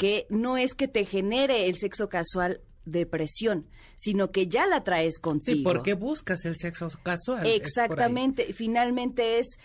[0.00, 5.18] que no es que te genere el sexo casual depresión, sino que ya la traes
[5.18, 5.58] contigo.
[5.58, 7.46] Sí, ¿por qué buscas el sexo casual?
[7.46, 8.54] Exactamente.
[8.54, 9.58] Finalmente es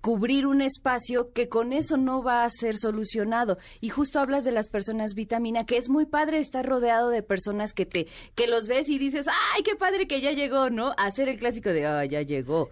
[0.00, 3.58] cubrir un espacio que con eso no va a ser solucionado.
[3.82, 7.74] Y justo hablas de las personas vitamina, que es muy padre estar rodeado de personas
[7.74, 10.92] que te que los ves y dices, "Ay, qué padre que ya llegó", ¿no?
[10.96, 12.70] A hacer el clásico de, "Ah, ya llegó."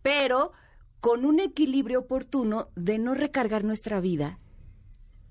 [0.00, 0.52] Pero
[1.00, 4.38] con un equilibrio oportuno de no recargar nuestra vida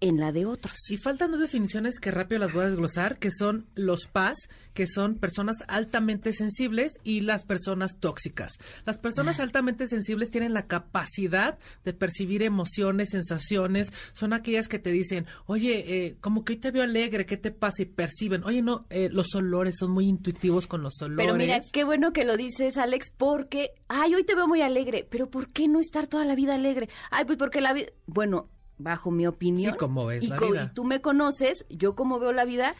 [0.03, 0.73] en la de otros.
[0.89, 4.85] Y faltan dos definiciones que rápido las voy a desglosar, que son los PAS, que
[4.85, 8.57] son personas altamente sensibles, y las personas tóxicas.
[8.85, 14.91] Las personas altamente sensibles tienen la capacidad de percibir emociones, sensaciones, son aquellas que te
[14.91, 17.83] dicen, oye, eh, como que hoy te veo alegre, ¿qué te pasa?
[17.83, 21.25] Y perciben, oye, no, eh, los olores son muy intuitivos con los olores.
[21.25, 25.07] Pero mira, qué bueno que lo dices, Alex, porque, ay, hoy te veo muy alegre,
[25.09, 26.89] pero ¿por qué no estar toda la vida alegre?
[27.09, 29.73] Ay, pues porque la vida, bueno, bajo mi opinión.
[29.73, 30.63] Sí, como ves y, la co- vida.
[30.71, 32.73] y tú me conoces, yo como veo la vida,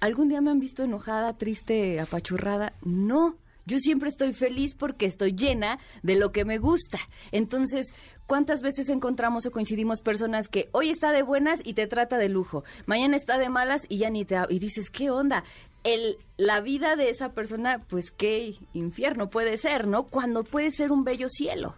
[0.00, 2.72] ¿algún día me han visto enojada, triste, apachurrada?
[2.82, 3.36] No.
[3.68, 7.00] Yo siempre estoy feliz porque estoy llena de lo que me gusta.
[7.32, 7.92] Entonces,
[8.28, 12.28] ¿cuántas veces encontramos o coincidimos personas que hoy está de buenas y te trata de
[12.28, 15.42] lujo, mañana está de malas y ya ni te y dices, "¿Qué onda?"
[15.82, 20.04] El la vida de esa persona, pues qué infierno puede ser, ¿no?
[20.06, 21.74] Cuando puede ser un bello cielo.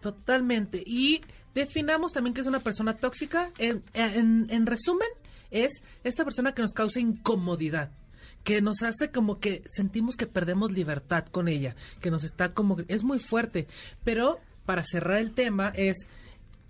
[0.00, 0.82] Totalmente.
[0.84, 1.20] Y
[1.54, 3.50] definamos también que es una persona tóxica.
[3.58, 5.08] En, en, en resumen,
[5.50, 7.92] es esta persona que nos causa incomodidad,
[8.42, 12.78] que nos hace como que sentimos que perdemos libertad con ella, que nos está como...
[12.88, 13.68] Es muy fuerte.
[14.04, 16.08] Pero para cerrar el tema es,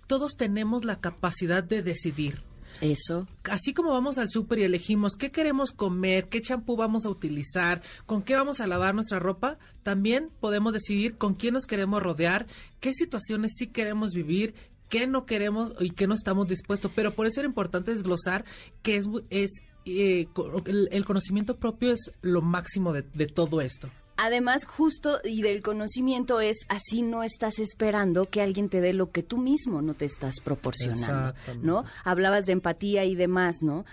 [0.07, 2.43] todos tenemos la capacidad de decidir.
[2.81, 3.27] Eso.
[3.43, 7.81] Así como vamos al súper y elegimos qué queremos comer, qué champú vamos a utilizar,
[8.05, 12.47] con qué vamos a lavar nuestra ropa, también podemos decidir con quién nos queremos rodear,
[12.79, 14.55] qué situaciones sí queremos vivir,
[14.93, 16.91] qué no queremos y qué no estamos dispuestos.
[16.93, 18.45] Pero por eso era importante desglosar
[18.83, 19.51] que es, es
[19.85, 20.27] eh,
[20.65, 23.89] el, el conocimiento propio es lo máximo de, de todo esto.
[24.17, 29.09] Además, justo y del conocimiento es así no estás esperando que alguien te dé lo
[29.09, 31.33] que tú mismo no te estás proporcionando.
[31.63, 31.85] ¿no?
[32.03, 33.85] Hablabas de empatía y demás, ¿no?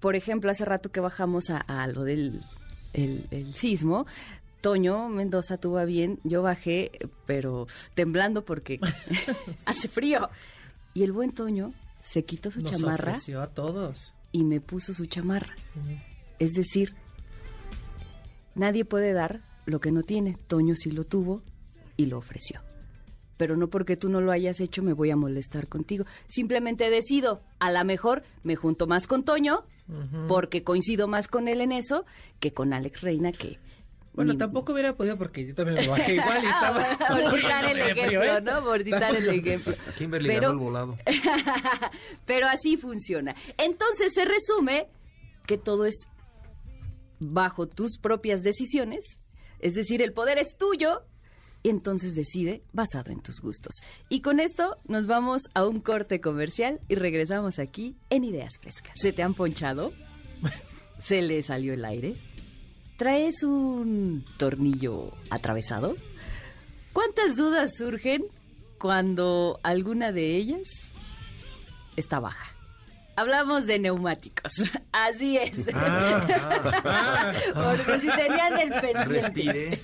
[0.00, 2.42] Por ejemplo, hace rato que bajamos a, a lo del
[2.92, 4.06] el, el sismo,
[4.60, 6.90] Toño Mendoza tuvo a bien, yo bajé,
[7.26, 8.78] pero temblando porque
[9.64, 10.28] hace frío.
[10.94, 14.12] Y el buen Toño se quitó su Nos chamarra ofreció a todos.
[14.32, 15.54] y me puso su chamarra.
[16.38, 16.94] Es decir,
[18.54, 20.38] nadie puede dar lo que no tiene.
[20.48, 21.42] Toño sí lo tuvo
[21.96, 22.60] y lo ofreció.
[23.36, 26.04] pero no porque tú no lo hayas hecho me voy a molestar contigo.
[26.26, 29.62] Simplemente decido, a lo mejor me junto más con Toño,
[30.26, 32.04] porque coincido más con él en eso,
[32.40, 33.58] que con Alex Reina, que...
[34.18, 36.98] Bueno, ni- tampoco hubiera podido porque yo también me bajé igual y estaba...
[37.08, 38.40] Por citar el frío, ejemplo, ¿eh?
[38.42, 38.64] ¿no?
[38.64, 39.74] Por citar el ejemplo.
[39.96, 40.98] Kimberly Pero- ganó el volado.
[42.26, 43.34] Pero así funciona.
[43.56, 44.88] Entonces se resume
[45.46, 46.06] que todo es
[47.20, 49.18] bajo tus propias decisiones,
[49.60, 51.02] es decir, el poder es tuyo,
[51.64, 53.80] y entonces decide basado en tus gustos.
[54.08, 58.92] Y con esto nos vamos a un corte comercial y regresamos aquí en Ideas Frescas.
[58.94, 59.92] ¿Se te han ponchado?
[61.00, 62.14] ¿Se le salió el aire?
[62.98, 65.94] ¿Traes un tornillo atravesado?
[66.92, 68.24] ¿Cuántas dudas surgen
[68.76, 70.94] cuando alguna de ellas
[71.94, 72.56] está baja?
[73.14, 74.50] Hablamos de neumáticos.
[74.92, 75.58] Así es.
[77.54, 79.04] Porque si tenían el pendiente.
[79.04, 79.80] Respire.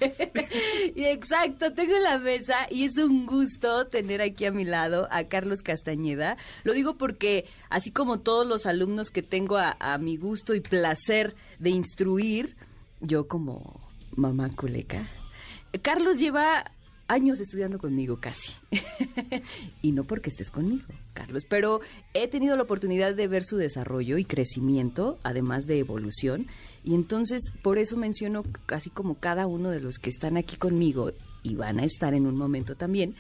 [1.13, 5.23] Exacto, tengo en la mesa y es un gusto tener aquí a mi lado a
[5.29, 6.37] Carlos Castañeda.
[6.65, 10.61] Lo digo porque así como todos los alumnos que tengo a, a mi gusto y
[10.61, 12.57] placer de instruir,
[13.07, 13.81] yo como
[14.17, 15.09] mamá culeca,
[15.83, 16.65] Carlos lleva
[17.09, 18.53] años estudiando conmigo casi.
[19.83, 21.81] y no porque estés conmigo, Carlos, pero
[22.15, 26.47] he tenido la oportunidad de ver su desarrollo y crecimiento, además de evolución.
[26.83, 31.13] Y entonces, por eso menciono, así como cada uno de los que están aquí conmigo
[31.43, 33.15] y van a estar en un momento también,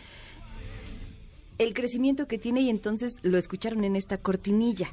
[1.58, 4.92] el crecimiento que tiene y entonces lo escucharon en esta cortinilla.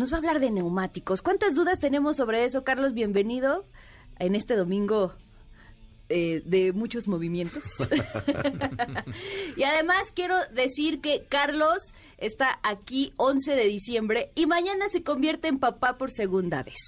[0.00, 1.20] Nos va a hablar de neumáticos.
[1.20, 2.94] ¿Cuántas dudas tenemos sobre eso, Carlos?
[2.94, 3.66] Bienvenido
[4.18, 5.12] en este domingo
[6.08, 7.64] eh, de muchos movimientos.
[9.58, 15.48] y además quiero decir que Carlos está aquí 11 de diciembre y mañana se convierte
[15.48, 16.78] en papá por segunda vez.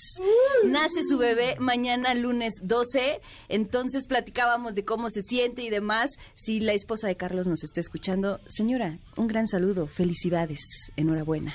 [0.64, 3.20] Nace su bebé mañana lunes 12,
[3.50, 6.12] entonces platicábamos de cómo se siente y demás.
[6.34, 10.62] Si la esposa de Carlos nos está escuchando, señora, un gran saludo, felicidades,
[10.96, 11.52] enhorabuena.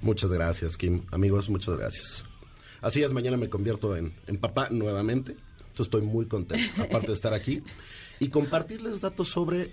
[0.00, 1.02] Muchas gracias, Kim.
[1.10, 2.24] Amigos, muchas gracias.
[2.80, 5.36] Así es, mañana me convierto en, en papá nuevamente.
[5.78, 7.62] Estoy muy contento, aparte de estar aquí,
[8.18, 9.72] y compartirles datos sobre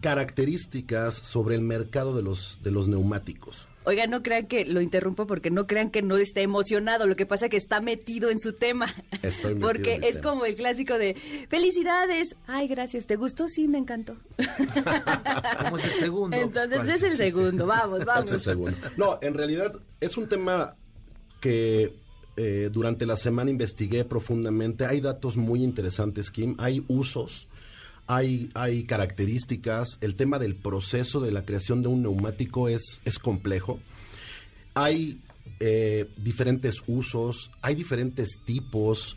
[0.00, 3.68] características sobre el mercado de los, de los neumáticos.
[3.84, 7.06] Oiga, no crean que lo interrumpo porque no crean que no esté emocionado.
[7.06, 8.86] Lo que pasa es que está metido en su tema.
[9.22, 10.30] Estoy metido porque en mi es tema.
[10.30, 11.16] como el clásico de
[11.48, 12.36] felicidades.
[12.46, 13.06] Ay, gracias.
[13.06, 13.48] ¿Te gustó?
[13.48, 14.16] Sí, me encantó.
[15.64, 16.36] ¿Cómo es el segundo?
[16.36, 17.24] Entonces ¿Cuál es el chiste?
[17.26, 17.66] segundo.
[17.66, 18.42] Vamos, Es el vamos.
[18.42, 18.76] segundo.
[18.96, 20.76] No, en realidad es un tema
[21.40, 21.92] que
[22.36, 24.86] eh, durante la semana investigué profundamente.
[24.86, 26.54] Hay datos muy interesantes, Kim.
[26.58, 27.48] Hay usos,
[28.14, 29.98] hay, hay características.
[30.00, 33.80] El tema del proceso de la creación de un neumático es, es complejo.
[34.74, 35.20] Hay
[35.60, 39.16] eh, diferentes usos, hay diferentes tipos.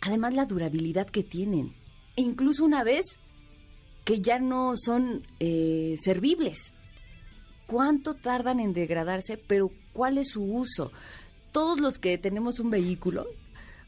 [0.00, 1.74] Además, la durabilidad que tienen.
[2.16, 3.18] E incluso una vez
[4.04, 6.72] que ya no son eh, servibles.
[7.66, 9.38] ¿Cuánto tardan en degradarse?
[9.38, 10.92] Pero ¿cuál es su uso?
[11.50, 13.26] Todos los que tenemos un vehículo,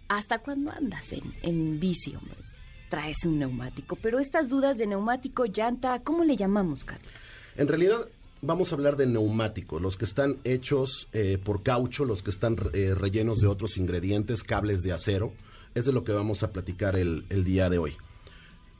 [0.08, 2.45] ¿hasta cuándo andas en, en bici, hombre?
[2.88, 3.96] Traes un neumático.
[3.96, 7.11] Pero estas dudas de neumático, llanta, ¿cómo le llamamos, Carlos?
[7.57, 8.07] En realidad
[8.42, 12.57] vamos a hablar de neumáticos, los que están hechos eh, por caucho, los que están
[12.72, 15.33] eh, rellenos de otros ingredientes, cables de acero.
[15.75, 17.92] Es de lo que vamos a platicar el, el día de hoy.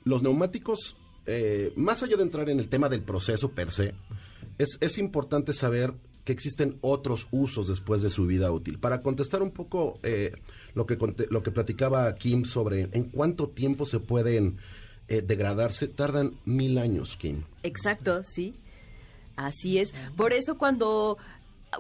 [0.05, 3.95] Los neumáticos, eh, más allá de entrar en el tema del proceso per se,
[4.59, 5.93] es, es importante saber
[6.27, 8.81] que existen otros usos después de su vida útil.
[8.81, 10.33] Para contestar un poco eh,
[10.75, 10.99] lo, que,
[11.31, 14.59] lo que platicaba Kim sobre en cuánto tiempo se pueden
[15.07, 17.45] eh, degradarse, tardan mil años, Kim.
[17.63, 18.57] Exacto, sí.
[19.37, 19.95] Así es.
[20.17, 21.17] Por eso cuando,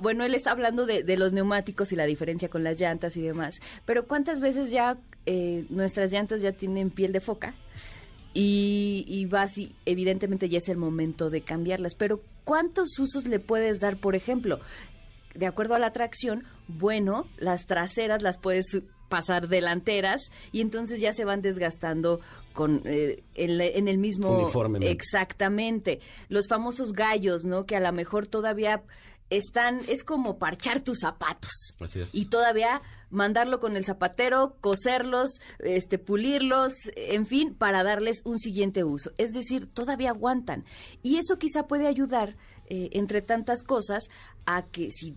[0.01, 3.23] bueno, él está hablando de, de los neumáticos y la diferencia con las llantas y
[3.23, 7.53] demás, pero ¿cuántas veces ya eh, nuestras llantas ya tienen piel de foca?
[8.39, 13.39] Y, y vas y evidentemente ya es el momento de cambiarlas, pero ¿cuántos usos le
[13.41, 14.61] puedes dar, por ejemplo?
[15.35, 18.67] De acuerdo a la tracción, bueno, las traseras las puedes
[19.09, 20.21] pasar delanteras
[20.53, 22.21] y entonces ya se van desgastando
[22.53, 24.29] con eh, en, la- en el mismo
[24.91, 26.01] exactamente.
[26.29, 28.83] Los famosos gallos no que a lo mejor todavía
[29.31, 31.75] están es como parchar tus zapatos.
[31.81, 32.09] Así es.
[32.13, 38.85] y todavía mandarlo con el zapatero coserlos este pulirlos en fin para darles un siguiente
[38.85, 39.13] uso.
[39.19, 40.65] Es decir todavía aguantan.
[41.03, 42.37] Y eso quizá puede ayudar
[42.69, 44.09] eh, entre tantas cosas
[44.45, 45.15] a que si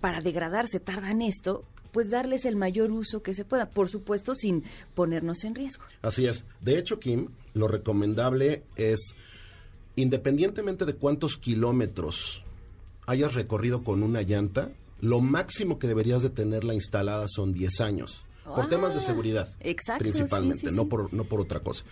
[0.00, 3.70] para degradarse tardan esto pues darles el mayor uso que se pueda.
[3.70, 5.84] Por supuesto sin ponernos en riesgo.
[6.02, 6.44] Así es.
[6.60, 9.14] De hecho, Kim, lo recomendable es,
[9.96, 12.44] independientemente de cuántos kilómetros
[13.06, 18.22] hayas recorrido con una llanta, lo máximo que deberías de tenerla instalada son 10 años.
[18.44, 19.48] Por Ah, temas de seguridad.
[19.60, 20.88] exacto, Principalmente, sí, sí, no.
[20.88, 21.84] Por, no por otra cosa.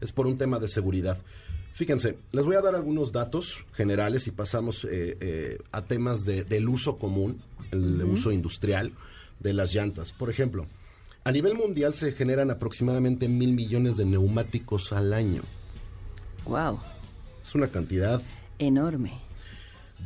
[0.00, 1.18] Es por un tema de seguridad.
[1.74, 6.44] Fíjense, les voy a dar algunos datos generales y pasamos eh, eh, a temas de-
[6.44, 8.92] del uso común, el uso industrial
[9.40, 10.12] de las llantas.
[10.12, 10.66] Por ejemplo,
[11.24, 15.42] a nivel mundial se generan aproximadamente mil millones de neumáticos al año.
[16.44, 16.78] Wow,
[17.44, 18.20] Es una cantidad
[18.58, 19.12] enorme.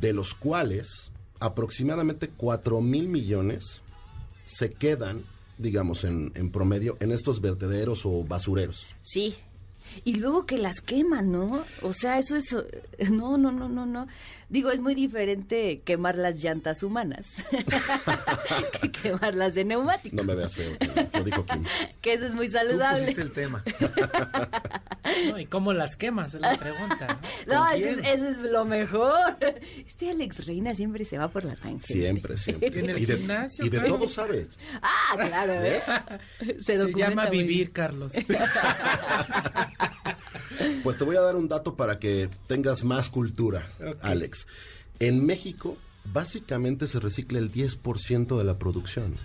[0.01, 3.83] De los cuales aproximadamente 4 mil millones
[4.45, 5.25] se quedan,
[5.59, 8.87] digamos, en, en promedio en estos vertederos o basureros.
[9.03, 9.35] Sí.
[10.05, 11.65] Y luego que las queman, ¿no?
[11.83, 12.53] O sea, eso es...
[12.53, 14.07] eh, No, no, no, no, no.
[14.49, 17.27] Digo, es muy diferente quemar las llantas humanas
[18.81, 20.15] que quemarlas de neumático.
[20.15, 20.77] No me veas feo,
[21.15, 21.65] lo dijo Kim.
[22.01, 23.01] Que eso es muy Tú saludable.
[23.01, 23.65] pusiste el tema.
[25.31, 26.35] No, ¿Y cómo las quemas?
[26.35, 27.21] Es la pregunta.
[27.47, 27.55] ¿no?
[27.55, 29.37] No, ¿Con eso es, eso es lo mejor.
[29.87, 31.87] Este Alex Reina siempre se va por la tangente.
[31.87, 32.77] Siempre, siempre.
[32.81, 33.95] En el y de, gimnasio, y de claro.
[33.99, 34.49] todo sabes.
[34.83, 35.85] Ah, claro, ¿ves?
[36.65, 37.71] Se, Se llama vivir, bien.
[37.71, 38.13] Carlos.
[40.83, 43.69] Pues te voy a dar un dato para que tengas más cultura,
[44.01, 44.47] Alex.
[45.01, 45.77] En México,
[46.13, 49.17] básicamente se recicla el 10% de la producción.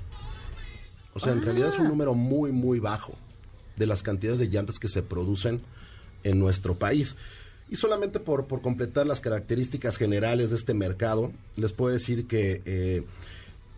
[1.13, 3.13] O sea, en realidad es un número muy, muy bajo
[3.75, 5.61] de las cantidades de llantas que se producen
[6.23, 7.15] en nuestro país.
[7.69, 12.61] Y solamente por, por completar las características generales de este mercado, les puedo decir que
[12.65, 13.03] eh,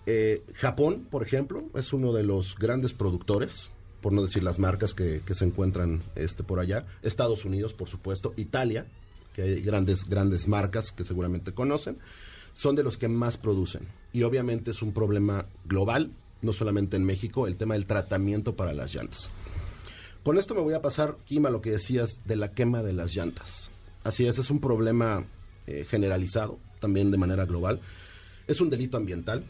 [0.06, 3.68] eh, Japón, por ejemplo, es uno de los grandes productores,
[4.04, 6.86] por no decir las marcas que, se encuentran este, por allá.
[7.02, 8.34] Estados Unidos, por supuesto.
[8.36, 8.86] Italia,
[9.34, 11.98] que hay grandes, grandes marcas que seguramente conocen,
[12.54, 13.88] son de los que más producen.
[14.12, 18.74] Y obviamente es un problema global, no solamente en México, el tema del tratamiento para
[18.74, 19.32] las llantas.
[20.22, 23.16] Con esto me voy a pasar, Kim, lo que decías de la quema de las
[23.16, 23.70] llantas.
[24.04, 25.26] Así es, es un problema
[25.66, 27.80] eh, generalizado, también de manera global.
[28.48, 29.46] Es un delito ambiental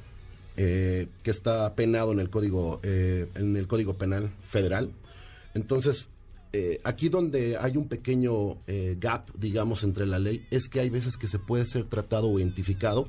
[0.57, 4.91] eh, que está penado en el código eh, en el código penal federal.
[5.53, 6.09] Entonces,
[6.55, 10.89] eh, aquí donde hay un pequeño eh, gap, digamos, entre la ley, es que hay
[10.91, 13.07] veces que se puede ser tratado o identificado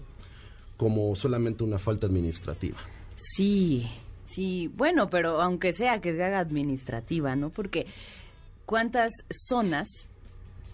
[0.79, 2.79] como solamente una falta administrativa.
[3.17, 3.87] Sí,
[4.25, 4.71] sí.
[4.75, 7.51] Bueno, pero aunque sea que se haga administrativa, ¿no?
[7.51, 7.87] Porque
[8.65, 9.89] cuántas zonas,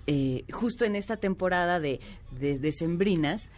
[0.07, 1.99] eh, justo en esta temporada de,
[2.39, 3.49] de decembrinas,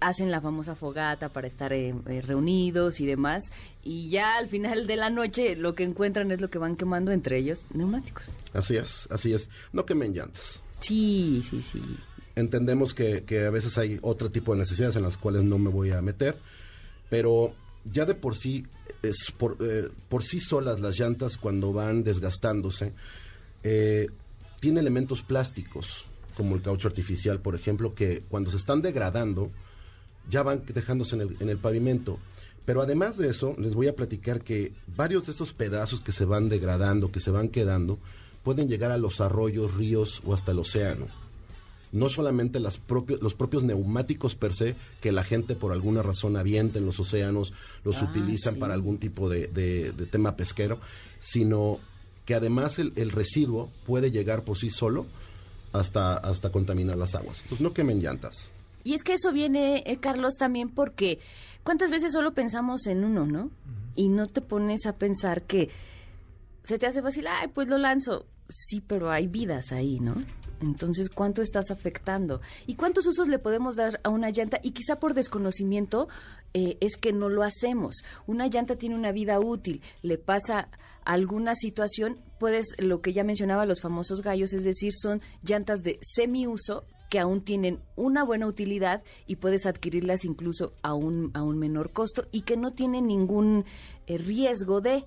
[0.00, 3.50] hacen la famosa fogata para estar eh, eh, reunidos y demás,
[3.82, 7.12] y ya al final de la noche lo que encuentran es lo que van quemando
[7.12, 8.24] entre ellos, neumáticos.
[8.52, 9.48] Así es, así es.
[9.72, 10.60] No quemen llantas.
[10.80, 11.82] Sí, sí, sí.
[12.36, 15.70] Entendemos que, que a veces hay otro tipo de necesidades en las cuales no me
[15.70, 16.38] voy a meter,
[17.10, 18.66] pero ya de por sí,
[19.02, 22.92] es por, eh, por sí solas las llantas cuando van desgastándose,
[23.62, 24.08] eh,
[24.60, 26.04] tiene elementos plásticos,
[26.36, 29.50] como el caucho artificial, por ejemplo, que cuando se están degradando,
[30.28, 32.18] ya van dejándose en el, en el pavimento.
[32.64, 36.24] Pero además de eso, les voy a platicar que varios de estos pedazos que se
[36.24, 37.98] van degradando, que se van quedando,
[38.42, 41.06] pueden llegar a los arroyos, ríos o hasta el océano
[41.90, 46.36] no solamente las propios, los propios neumáticos per se, que la gente por alguna razón
[46.36, 48.60] avienta en los océanos, los Ah, utilizan sí.
[48.60, 50.80] para algún tipo de, de- de tema pesquero,
[51.18, 51.78] sino
[52.26, 55.06] que además el, el residuo puede llegar por sí solo
[55.72, 57.40] hasta, hasta contaminar las aguas.
[57.44, 58.50] Entonces no quemen llantas.
[58.88, 61.18] Y es que eso viene, eh, Carlos, también porque
[61.62, 63.50] cuántas veces solo pensamos en uno, ¿no?
[63.94, 65.68] Y no te pones a pensar que
[66.64, 68.24] se te hace fácil, ay, pues lo lanzo.
[68.48, 70.14] Sí, pero hay vidas ahí, ¿no?
[70.62, 72.40] Entonces, ¿cuánto estás afectando?
[72.66, 74.58] ¿Y cuántos usos le podemos dar a una llanta?
[74.62, 76.08] Y quizá por desconocimiento
[76.54, 78.04] eh, es que no lo hacemos.
[78.26, 80.70] Una llanta tiene una vida útil, le pasa
[81.04, 85.98] alguna situación, puedes, lo que ya mencionaba, los famosos gallos, es decir, son llantas de
[86.00, 91.58] semiuso que aún tienen una buena utilidad y puedes adquirirlas incluso a un, a un
[91.58, 93.64] menor costo y que no tienen ningún
[94.06, 95.04] eh, riesgo de,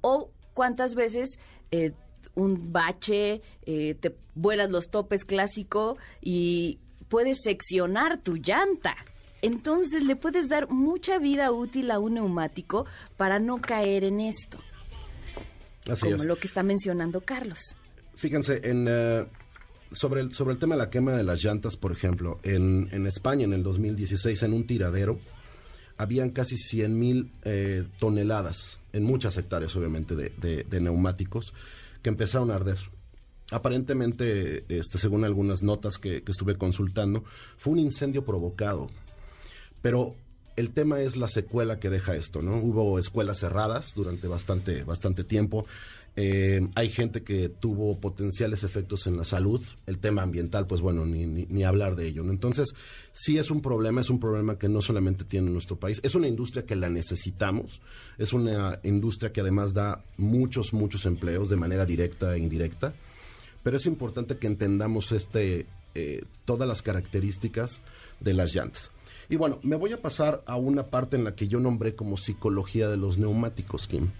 [0.00, 1.38] o cuántas veces
[1.70, 1.92] eh,
[2.34, 6.78] un bache, eh, te vuelas los topes clásico y
[7.08, 8.94] puedes seccionar tu llanta.
[9.42, 12.86] Entonces le puedes dar mucha vida útil a un neumático
[13.16, 14.58] para no caer en esto,
[15.88, 16.24] Así como es.
[16.24, 17.76] lo que está mencionando Carlos.
[18.16, 19.26] Fíjense, en, eh,
[19.94, 23.06] sobre, el, sobre el tema de la quema de las llantas, por ejemplo, en, en
[23.06, 25.18] España en el 2016, en un tiradero,
[25.96, 31.54] habían casi 100 mil eh, toneladas, en muchas hectáreas obviamente, de, de- de neumáticos
[32.02, 32.78] que empezaron a arder.
[33.50, 37.24] Aparentemente, este, según algunas notas que, que estuve consultando,
[37.56, 38.88] fue un incendio provocado.
[39.82, 40.14] Pero
[40.56, 42.56] el tema es la secuela que deja esto, ¿no?
[42.56, 45.66] Hubo escuelas cerradas durante bastante, bastante tiempo.
[46.16, 49.62] Eh, hay gente que tuvo potenciales efectos en la salud.
[49.86, 52.22] El tema ambiental, pues bueno, ni, ni, hablar de ello.
[52.30, 52.74] Entonces,
[53.12, 56.00] sí es un problema, es un problema que no solamente tiene nuestro país.
[56.04, 57.80] Es una industria que la necesitamos.
[58.18, 62.94] Es una industria que además da muchos, muchos empleos de manera directa e indirecta
[63.64, 67.80] pero es importante que entendamos este, eh, todas las características
[68.20, 68.90] de las llantas.
[69.30, 72.18] Y bueno, me voy a pasar a una parte en la que yo nombré como
[72.18, 74.10] psicología de los neumáticos, Kim.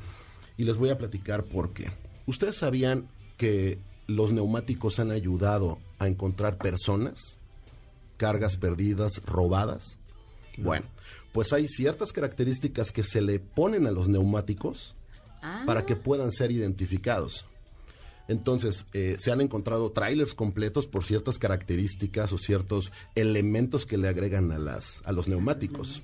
[0.57, 1.91] Y les voy a platicar por qué.
[2.27, 7.39] ¿Ustedes sabían que los neumáticos han ayudado a encontrar personas,
[8.17, 9.99] cargas perdidas, robadas?
[10.57, 10.87] Bueno,
[11.33, 14.95] pues hay ciertas características que se le ponen a los neumáticos
[15.47, 15.65] Ah.
[15.67, 17.45] para que puedan ser identificados.
[18.29, 24.09] Entonces, eh, se han encontrado trailers completos por ciertas características o ciertos elementos que le
[24.09, 26.01] agregan a, las, a los neumáticos.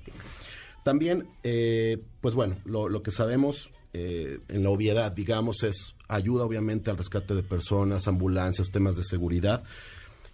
[0.83, 6.43] También, eh, pues bueno, lo, lo que sabemos eh, en la obviedad, digamos, es ayuda
[6.45, 9.63] obviamente al rescate de personas, ambulancias, temas de seguridad.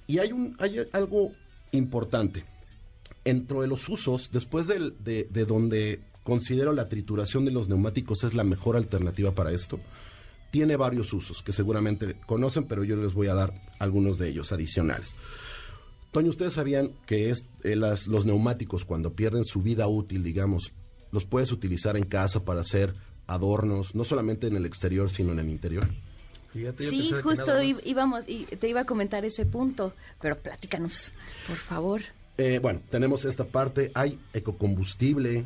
[0.07, 1.31] Y hay, un, hay algo
[1.71, 2.45] importante.
[3.25, 8.33] Entre los usos, después del- de, de donde considero la trituración de los neumáticos es
[8.33, 9.79] la mejor alternativa para esto,
[10.51, 14.51] tiene varios usos que seguramente conocen, pero yo les voy a dar algunos de ellos
[14.51, 15.15] adicionales.
[16.11, 20.71] Toño, ¿ustedes sabían que es, eh, los neumáticos cuando pierden su vida útil, digamos,
[21.11, 22.95] los puedes utilizar en casa para hacer
[23.27, 25.87] adornos, no solamente en el exterior, sino en el interior?
[26.53, 27.65] Fíjate, Sí, justo más.
[27.85, 31.11] íbamos y te iba a comentar ese punto, pero platícanos,
[31.47, 32.01] por favor.
[32.37, 35.45] Eh, bueno, tenemos esta parte, hay ecocombustible,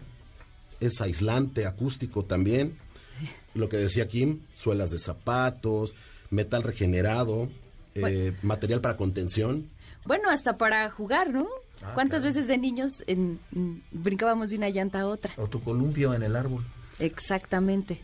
[0.79, 2.77] es aislante, acústico también.
[3.53, 5.93] Lo que decía Kim, suelas de zapatos,
[6.29, 7.49] metal regenerado,
[7.95, 9.69] eh, material para contención.
[10.05, 11.47] Bueno, hasta para jugar, ¿no?
[11.83, 12.33] Ah, ¿Cuántas claro.
[12.35, 15.33] veces de niños en- en- brincábamos de una llanta a otra?
[15.37, 16.63] O tu columpio en el árbol.
[17.01, 18.01] Exactamente.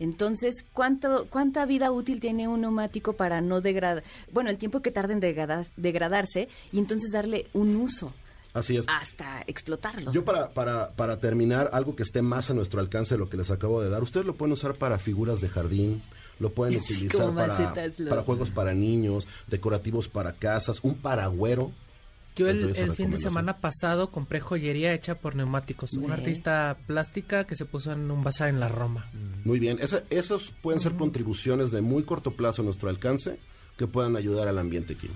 [0.00, 4.02] Entonces, ¿cuánto, ¿cuánta vida útil tiene un neumático para no degradar?
[4.32, 8.12] Bueno, el tiempo que tarda en degrada- degradarse y entonces darle un uso
[8.52, 8.86] Así es.
[8.88, 10.12] hasta explotarlo.
[10.12, 13.36] Yo para, para, para terminar, algo que esté más a nuestro alcance de lo que
[13.36, 16.02] les acabo de dar, ustedes lo pueden usar para figuras de jardín,
[16.40, 21.70] lo pueden utilizar para, macetas, para juegos para niños, decorativos para casas, un paragüero.
[22.36, 25.92] Yo el, fin de semana pasado compré joyería hecha por neumáticos.
[25.92, 29.08] Una artista plástica que se puso en un bazar en la Roma.
[29.44, 33.38] Muy bien, Esa- esos pueden ser contribuciones de muy corto plazo a nuestro alcance
[33.76, 35.08] que puedan ayudar al ambiente aquí.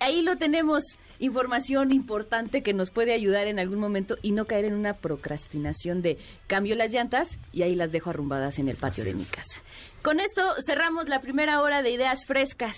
[0.00, 0.82] Ahí lo tenemos,
[1.18, 6.02] información importante que nos puede ayudar en algún momento y no caer en una procrastinación
[6.02, 9.60] de cambio las llantas y ahí las dejo arrumbadas en el patio de mi casa.
[10.02, 12.76] Con esto cerramos la primera hora de ideas frescas.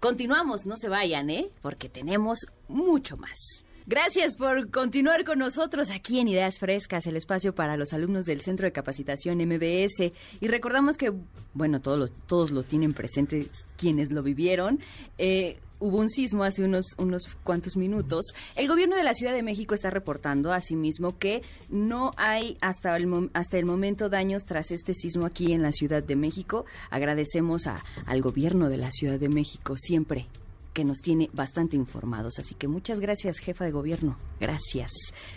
[0.00, 1.50] Continuamos, no se vayan, ¿eh?
[1.62, 3.64] Porque tenemos mucho más.
[3.88, 8.40] Gracias por continuar con nosotros aquí en Ideas Frescas, el espacio para los alumnos del
[8.40, 10.12] Centro de Capacitación MBS.
[10.40, 11.12] Y recordamos que,
[11.54, 14.80] bueno, todos lo, todos lo tienen presentes quienes lo vivieron.
[15.18, 18.26] Eh, hubo un sismo hace unos, unos cuantos minutos.
[18.54, 23.30] El gobierno de la Ciudad de México está reportando asimismo que no hay hasta el,
[23.34, 26.64] hasta el momento daños tras este sismo aquí en la Ciudad de México.
[26.90, 30.26] Agradecemos a- al gobierno de la Ciudad de México siempre
[30.72, 32.38] que nos tiene bastante informados.
[32.38, 34.18] Así que muchas gracias, jefa de gobierno.
[34.40, 34.90] Gracias.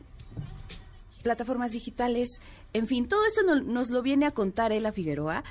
[1.23, 2.41] plataformas digitales?
[2.73, 5.43] En fin, todo esto no- nos lo viene a contar Ela Figueroa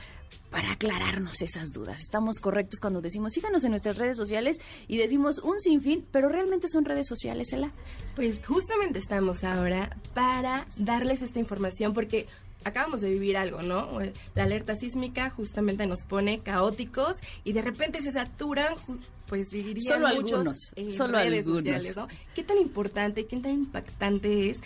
[0.49, 2.01] para aclararnos esas dudas.
[2.01, 4.57] Estamos correctos cuando decimos síganos en nuestras redes sociales
[4.87, 7.71] y decimos un sinfín, pero realmente son redes sociales, Ela.
[8.15, 12.27] Pues justamente estamos ahora para darles esta información porque
[12.63, 13.99] acabamos de vivir algo, ¿no?
[14.35, 18.75] La alerta sísmica justamente nos pone caóticos y de repente se saturan,
[19.27, 20.57] pues dirían Solo muchos algunos,
[20.97, 21.59] solo redes algunos.
[21.59, 22.07] sociales, ¿no?
[22.35, 24.59] ¿Qué tan importante, qué tan impactante es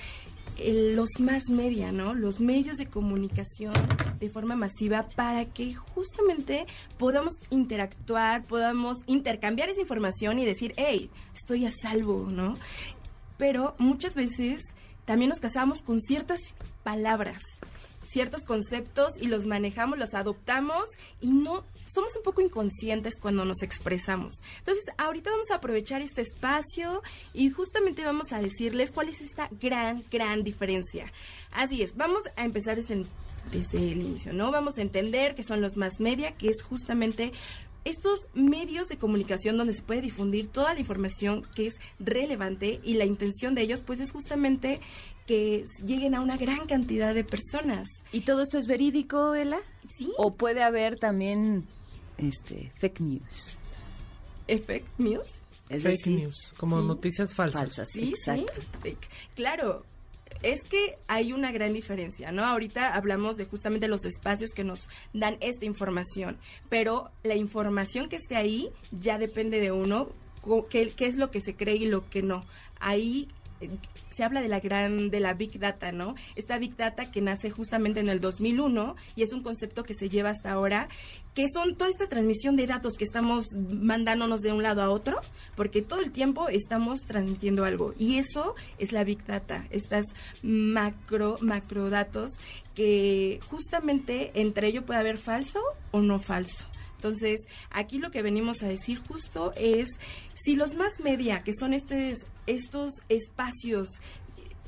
[0.57, 2.13] los más media, ¿no?
[2.13, 3.73] Los medios de comunicación
[4.19, 6.65] de forma masiva para que justamente
[6.97, 12.53] podamos interactuar, podamos intercambiar esa información y decir, hey, estoy a salvo, ¿no?
[13.37, 14.75] Pero muchas veces
[15.05, 16.39] también nos casamos con ciertas
[16.83, 17.41] palabras,
[18.14, 20.86] ciertos conceptos y los manejamos, los adoptamos
[21.20, 24.36] y no somos un poco inconscientes cuando nos expresamos.
[24.59, 27.01] Entonces, ahorita vamos a aprovechar este espacio
[27.34, 31.11] y justamente vamos a decirles cuál es esta gran, gran diferencia.
[31.51, 33.03] Así es, vamos a empezar desde
[33.51, 34.51] desde el inicio, ¿no?
[34.51, 37.34] Vamos a entender que son los más media, que es justamente
[37.86, 42.93] estos medios de comunicación donde se puede difundir toda la información que es relevante y
[42.93, 44.80] la intención de ellos pues es justamente
[45.28, 47.88] que lleguen a una gran cantidad de personas.
[48.11, 49.59] ¿Y todo esto es verídico, Ela?
[49.89, 50.11] Sí.
[50.17, 51.65] ¿O puede haber también
[52.17, 53.57] este fake news?
[54.47, 55.26] Effect news.
[55.69, 57.61] Es Fake decir, news, como sí, noticias falsas.
[57.61, 57.89] falsas.
[57.91, 58.61] Sí, Exacto.
[58.61, 59.09] sí, fake.
[59.36, 59.86] Claro,
[60.43, 62.45] es que hay una gran diferencia, ¿no?
[62.45, 66.38] Ahorita hablamos de justamente los espacios que nos dan esta información,
[66.69, 70.09] pero la información que esté ahí ya depende de uno,
[70.69, 72.43] qué, qué es lo que se cree y lo que no.
[72.82, 73.30] Ahí
[74.16, 76.16] se habla de la gran, de la Big Data, ¿no?
[76.36, 80.09] Esta Big Data que nace justamente en el 2001 y es un concepto que se
[80.09, 80.89] lleva hasta ahora,
[81.34, 85.20] que son toda esta transmisión de datos que estamos mandándonos de un lado a otro,
[85.55, 90.05] porque todo el tiempo estamos transmitiendo algo y eso es la Big Data, estas
[90.41, 92.32] macro, macro datos
[92.76, 95.59] que justamente entre ello puede haber falso
[95.91, 96.66] o no falso.
[97.03, 99.89] Entonces, aquí lo que venimos a decir justo es,
[100.35, 103.99] si los más media, que son estes- estos espacios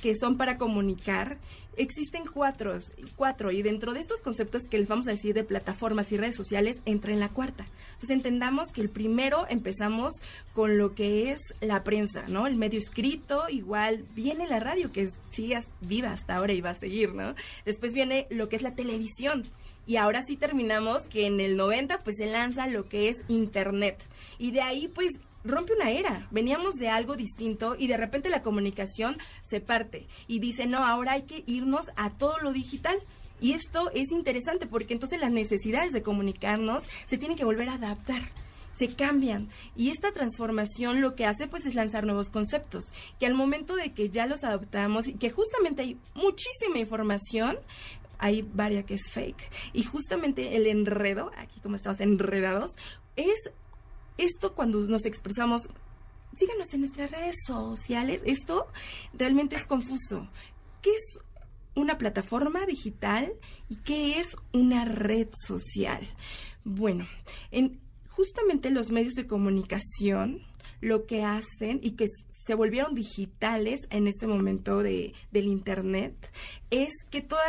[0.02, 1.38] que son para comunicar,
[1.78, 2.78] existen cuatro,
[3.16, 6.36] cuatro, y dentro de estos conceptos que les vamos a decir de plataformas y redes
[6.36, 7.66] sociales, entra en la cuarta.
[7.94, 10.16] Entonces entendamos que el primero empezamos
[10.54, 12.48] con lo que es la prensa, ¿no?
[12.48, 16.76] El medio escrito, igual viene la radio, que sigue viva hasta ahora y va a
[16.76, 17.34] seguir, ¿no?
[17.64, 19.46] Después viene lo que es la televisión.
[19.88, 24.08] Y ahora sí terminamos que en el 90 pues se lanza lo que es internet.
[24.38, 26.28] Y de ahí pues rompe una era.
[26.32, 31.14] Veníamos de algo distinto y de repente la comunicación se parte y dice, no, ahora
[31.14, 32.98] hay que irnos a todo lo digital.
[33.42, 37.76] Y esto es interesante porque entonces las necesidades de comunicarnos se tienen que volver a
[37.76, 38.32] adaptar
[38.76, 43.34] se cambian y esta transformación lo que hace pues es lanzar nuevos conceptos que al
[43.34, 47.58] momento de que ya los adoptamos y que justamente hay muchísima información
[48.20, 49.52] hay varias que es fake.
[49.74, 52.72] Y justamente el enredo aquí como estamos enredados
[53.16, 53.52] es
[54.18, 55.70] esto cuando nos expresamos
[56.36, 58.68] síganos en nuestras redes sociales esto
[59.14, 60.30] realmente es confuso.
[60.82, 61.20] Qué es
[61.76, 63.34] una plataforma digital
[63.70, 66.08] y qué es una red social
[66.64, 67.06] bueno
[67.52, 70.42] en justamente los medios de comunicación
[70.82, 72.06] lo que hacen y que
[72.46, 76.32] se volvieron digitales en este momento de, del Internet
[76.70, 77.44] es que toda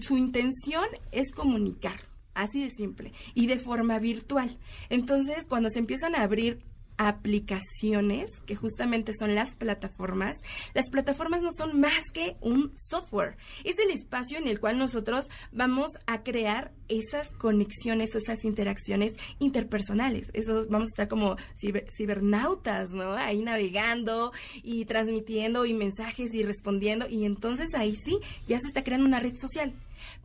[0.00, 2.00] su intención es comunicar,
[2.34, 4.58] así de simple, y de forma virtual.
[4.88, 6.62] Entonces, cuando se empiezan a abrir
[7.00, 10.36] aplicaciones, que justamente son las plataformas,
[10.74, 13.38] las plataformas no son más que un software.
[13.64, 20.30] Es el espacio en el cual nosotros vamos a crear esas conexiones, esas interacciones interpersonales.
[20.34, 23.14] Eso vamos a estar como ciber- cibernautas, ¿no?
[23.14, 24.32] Ahí navegando
[24.62, 27.08] y transmitiendo y mensajes y respondiendo.
[27.08, 29.72] Y entonces ahí sí, ya se está creando una red social.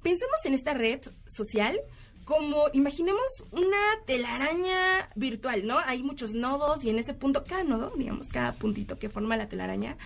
[0.04, 1.80] Pensemos en esta red social
[2.26, 5.78] como imaginemos una telaraña virtual, ¿no?
[5.86, 9.48] Hay muchos nodos y en ese punto, cada nodo, digamos, cada puntito que forma la
[9.48, 9.98] telaraña,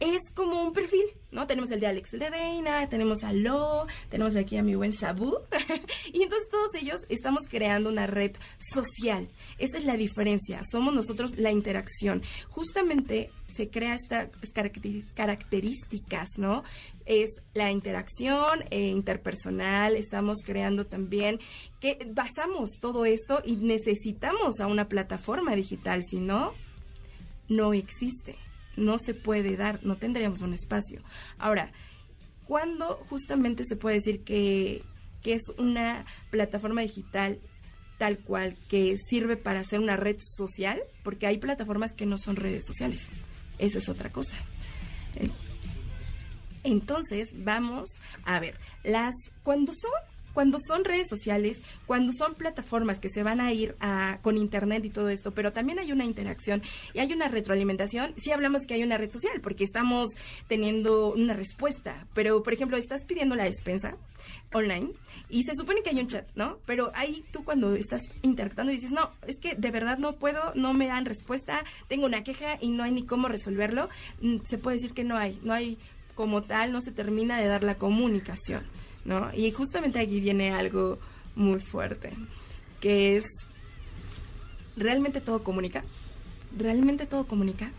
[0.00, 1.46] es como un perfil, ¿no?
[1.46, 5.38] Tenemos el de Alex de Reina, tenemos a Lo, tenemos aquí a mi buen Sabu,
[6.12, 9.28] y entonces todos ellos estamos creando una red social.
[9.58, 12.22] Esa es la diferencia, somos nosotros la interacción.
[12.50, 16.62] Justamente se crea estas caracteri- características, ¿no?
[17.06, 21.38] Es la interacción eh, interpersonal, estamos creando también
[21.80, 26.52] que basamos todo esto y necesitamos a una plataforma digital, si no,
[27.48, 28.36] no existe,
[28.76, 31.02] no se puede dar, no tendríamos un espacio.
[31.38, 31.72] Ahora,
[32.44, 34.82] ¿cuándo justamente se puede decir que,
[35.22, 37.40] que es una plataforma digital
[37.98, 40.80] tal cual que sirve para hacer una red social?
[41.02, 43.08] Porque hay plataformas que no son redes sociales.
[43.58, 44.36] Esa es otra cosa.
[45.14, 45.30] Eh,
[46.62, 47.88] Entonces, vamos
[48.24, 49.92] a ver, las cuando son
[50.36, 54.84] cuando son redes sociales, cuando son plataformas que se van a ir a, con internet
[54.84, 56.60] y todo esto, pero también hay una interacción
[56.92, 60.10] y hay una retroalimentación, sí hablamos que hay una red social, porque estamos
[60.46, 63.96] teniendo una respuesta, pero por ejemplo, estás pidiendo la despensa
[64.52, 64.92] online
[65.30, 66.58] y se supone que hay un chat, ¿no?
[66.66, 70.74] Pero ahí tú cuando estás interactuando dices, no, es que de verdad no puedo, no
[70.74, 73.88] me dan respuesta, tengo una queja y no hay ni cómo resolverlo,
[74.20, 75.78] mm, se puede decir que no hay, no hay
[76.16, 78.64] como tal no se termina de dar la comunicación,
[79.06, 79.30] ¿no?
[79.34, 80.98] Y justamente aquí viene algo
[81.34, 82.10] muy fuerte,
[82.80, 83.24] que es,
[84.76, 85.84] ¿realmente todo comunica?
[86.56, 87.70] ¿Realmente todo comunica?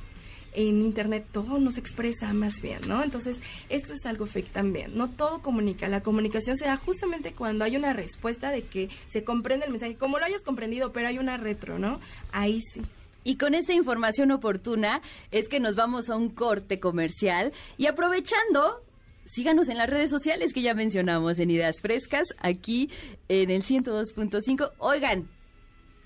[0.58, 3.04] en internet todo nos expresa más bien, ¿no?
[3.04, 3.38] Entonces,
[3.70, 4.98] esto es algo fake también.
[4.98, 5.88] No todo comunica.
[5.88, 9.98] La comunicación se da justamente cuando hay una respuesta de que se comprende el mensaje,
[9.98, 12.00] como lo hayas comprendido, pero hay una retro, ¿no?
[12.32, 12.82] Ahí sí.
[13.24, 18.82] Y con esta información oportuna es que nos vamos a un corte comercial y aprovechando
[19.28, 22.90] síganos en las redes sociales que ya mencionamos en Ideas Frescas, aquí
[23.28, 24.72] en el 102.5.
[24.80, 25.30] Oigan,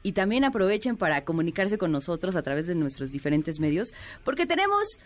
[0.03, 3.93] y también aprovechen para comunicarse con nosotros a través de nuestros diferentes medios,
[4.23, 4.99] porque tenemos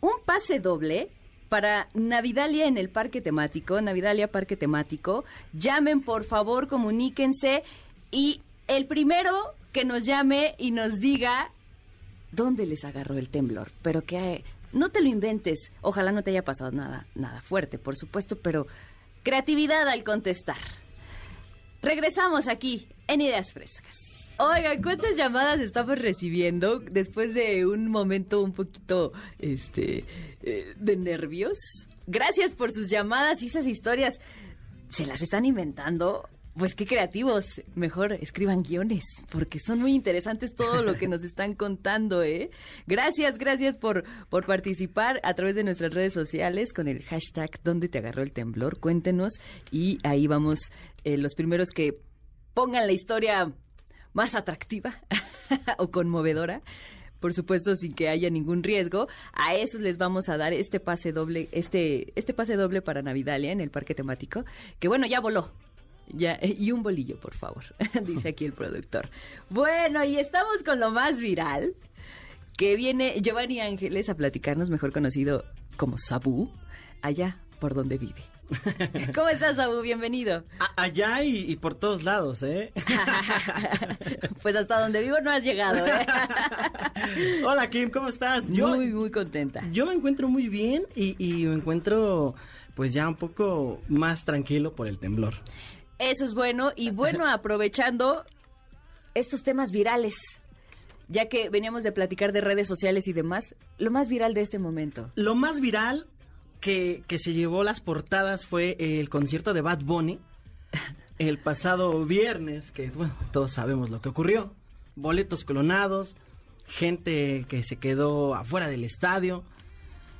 [0.00, 1.10] un pase doble
[1.48, 5.24] para Navidalia en el parque temático, Navidalia Parque Temático.
[5.52, 7.64] Llamen, por favor, comuníquense
[8.10, 9.32] y el primero
[9.72, 11.50] que nos llame y nos diga
[12.32, 15.72] dónde les agarró el temblor, pero que no te lo inventes.
[15.80, 18.66] Ojalá no te haya pasado nada, nada fuerte, por supuesto, pero
[19.22, 20.58] creatividad al contestar.
[21.82, 23.96] Regresamos aquí en Ideas Frescas.
[24.38, 30.04] Oigan, ¿cuántas llamadas estamos recibiendo después de un momento un poquito este
[30.42, 31.58] eh, de nervios?
[32.06, 34.18] Gracias por sus llamadas y esas historias.
[34.88, 36.28] ¿Se las están inventando?
[36.56, 37.62] Pues qué creativos.
[37.74, 42.50] Mejor escriban guiones, porque son muy interesantes todo lo que nos están contando, ¿eh?
[42.86, 47.88] Gracias, gracias por, por participar a través de nuestras redes sociales con el hashtag ¿Dónde
[47.88, 48.80] te agarró el temblor?
[48.80, 49.34] Cuéntenos
[49.70, 50.72] y ahí vamos
[51.04, 51.94] eh, los primeros que
[52.52, 53.52] pongan la historia
[54.12, 55.00] más atractiva
[55.78, 56.62] o conmovedora,
[57.20, 61.12] por supuesto sin que haya ningún riesgo, a esos les vamos a dar este pase
[61.12, 64.44] doble, este, este pase doble para Navidalia en el parque temático,
[64.78, 65.52] que bueno, ya voló.
[66.12, 67.64] Ya, y un bolillo, por favor,
[68.02, 69.08] dice aquí el productor.
[69.48, 71.74] Bueno, y estamos con lo más viral,
[72.56, 75.44] que viene Giovanni Ángeles a platicarnos, mejor conocido
[75.76, 76.50] como Sabu,
[77.02, 78.22] allá por donde vive.
[79.14, 79.80] ¿Cómo estás, Abu?
[79.80, 80.44] Bienvenido.
[80.76, 82.72] allá y, por todos lados, ¿eh?
[84.42, 86.06] pues hasta donde vivo no has llegado, ¿eh?
[87.46, 88.48] Hola, Kim, ¿cómo estás?
[88.48, 89.62] muy, muy contenta.
[89.70, 92.34] Yo me encuentro muy bien y, y me encuentro,
[92.74, 95.34] pues ya un poco más tranquilo por el temblor.
[96.00, 98.24] Eso es bueno y bueno, aprovechando
[99.14, 100.14] estos temas virales
[101.10, 104.58] ya que veníamos de platicar de redes sociales y demás, lo más viral de este
[104.58, 105.10] momento.
[105.16, 106.06] Lo más viral
[106.60, 110.20] que, se llevó las portadas fue el concierto de Bad Bunny
[111.18, 114.54] el pasado viernes, que bueno, todos sabemos lo que ocurrió.
[114.94, 116.16] Boletos clonados,
[116.66, 119.42] gente que se quedó afuera del estadio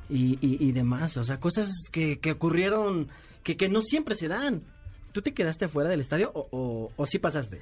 [0.09, 1.17] y, demás.
[1.17, 3.09] O sea, cosas que, ocurrieron
[3.45, 4.63] que, que no siempre se dan.
[5.13, 7.61] ¿Tú te quedaste afuera del estadio o, o, o sí pasaste?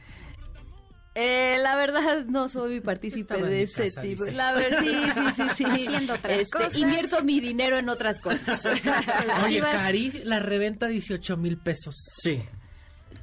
[1.21, 4.25] Eh, la verdad no soy partícipe de ese tipo.
[4.27, 5.65] La verdad, sí, sí, sí, sí.
[5.65, 6.77] Haciendo otras este, cosas.
[6.77, 8.65] Invierto mi dinero en otras cosas.
[9.45, 11.97] Oye, Cari la reventa 18 mil pesos.
[12.23, 12.41] Sí.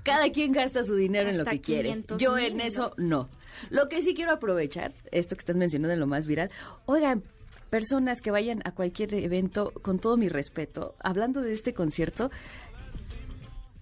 [0.03, 2.03] Cada quien gasta su dinero en lo que quiere.
[2.17, 3.29] Yo en eso no.
[3.69, 6.51] Lo que sí quiero aprovechar, esto que estás mencionando de lo más viral,
[6.85, 7.23] oigan,
[7.69, 12.29] personas que vayan a cualquier evento, con todo mi respeto, hablando de este concierto,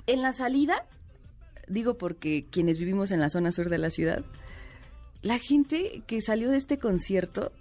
[0.07, 0.85] en la salida
[1.67, 4.23] digo porque quienes vivimos en la zona sur de la ciudad,
[5.21, 7.51] la gente que salió de este concierto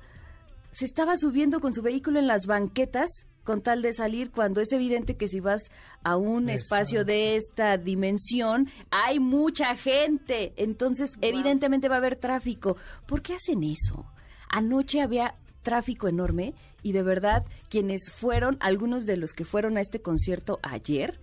[0.72, 4.72] se estaba subiendo con su vehículo en las banquetas con tal de salir cuando es
[4.72, 5.70] evidente que si vas
[6.04, 12.76] a un espacio de esta dimensión hay mucha gente, entonces evidentemente va a haber tráfico.
[13.06, 14.06] ¿Por qué hacen eso?
[14.48, 19.80] Anoche había tráfico enorme y de verdad quienes fueron, algunos de los que fueron a
[19.80, 21.18] este concierto ayer,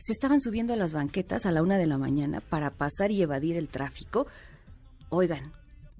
[0.00, 3.22] se estaban subiendo a las banquetas a la una de la mañana para pasar y
[3.22, 4.26] evadir el tráfico.
[5.10, 5.52] Oigan,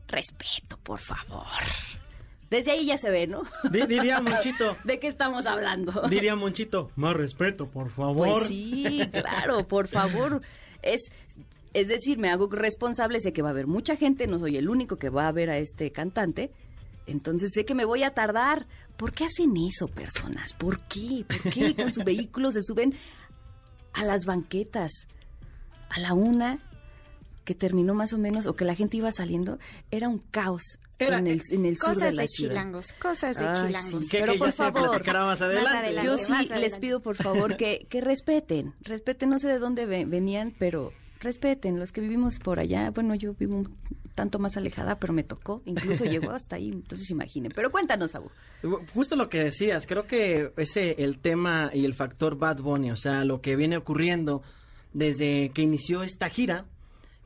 [0.09, 1.45] respeto, por favor.
[2.49, 3.43] Desde ahí ya se ve, ¿no?
[3.71, 4.77] diría Monchito.
[4.85, 6.09] ¿De qué estamos hablando?
[6.09, 8.39] Diría Monchito, más respeto, por favor.
[8.39, 10.41] Pues sí, claro, por favor.
[10.83, 11.13] Es,
[11.75, 14.69] es decir, me hago responsable, sé que va a haber mucha gente, no soy el
[14.69, 16.51] único que va a ver a este cantante.
[17.07, 18.67] Entonces sé que me voy a tardar.
[18.97, 20.53] ¿Por qué hacen eso, personas?
[20.55, 21.25] ¿Por qué?
[21.27, 22.95] ¿Por qué con su vehículo se suben
[23.93, 25.07] a las banquetas.
[25.89, 26.61] A la una,
[27.45, 29.59] que terminó más o menos, o que la gente iba saliendo,
[29.91, 32.53] era un caos en el, en el sur de la ciudad.
[32.53, 34.07] Chilangos, cosas de chilangos.
[34.11, 36.05] Pero por favor, más adelante.
[36.05, 40.55] yo sí les pido por favor que, que respeten, respeten, no sé de dónde venían,
[40.59, 42.91] pero respeten los que vivimos por allá.
[42.91, 43.77] Bueno, yo vivo un
[44.15, 47.53] tanto más alejada, pero me tocó, incluso llegó hasta ahí, entonces imaginen.
[47.55, 48.31] Pero cuéntanos, Abu.
[48.95, 52.97] Justo lo que decías, creo que ese el tema y el factor Bad Bunny, o
[52.97, 54.43] sea, lo que viene ocurriendo
[54.93, 56.67] desde que inició esta gira,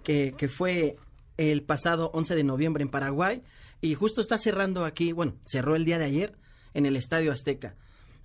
[0.02, 0.96] que, que fue
[1.36, 3.42] el pasado 11 de noviembre en Paraguay,
[3.80, 6.36] y justo está cerrando aquí, bueno, cerró el día de ayer
[6.74, 7.74] en el Estadio Azteca.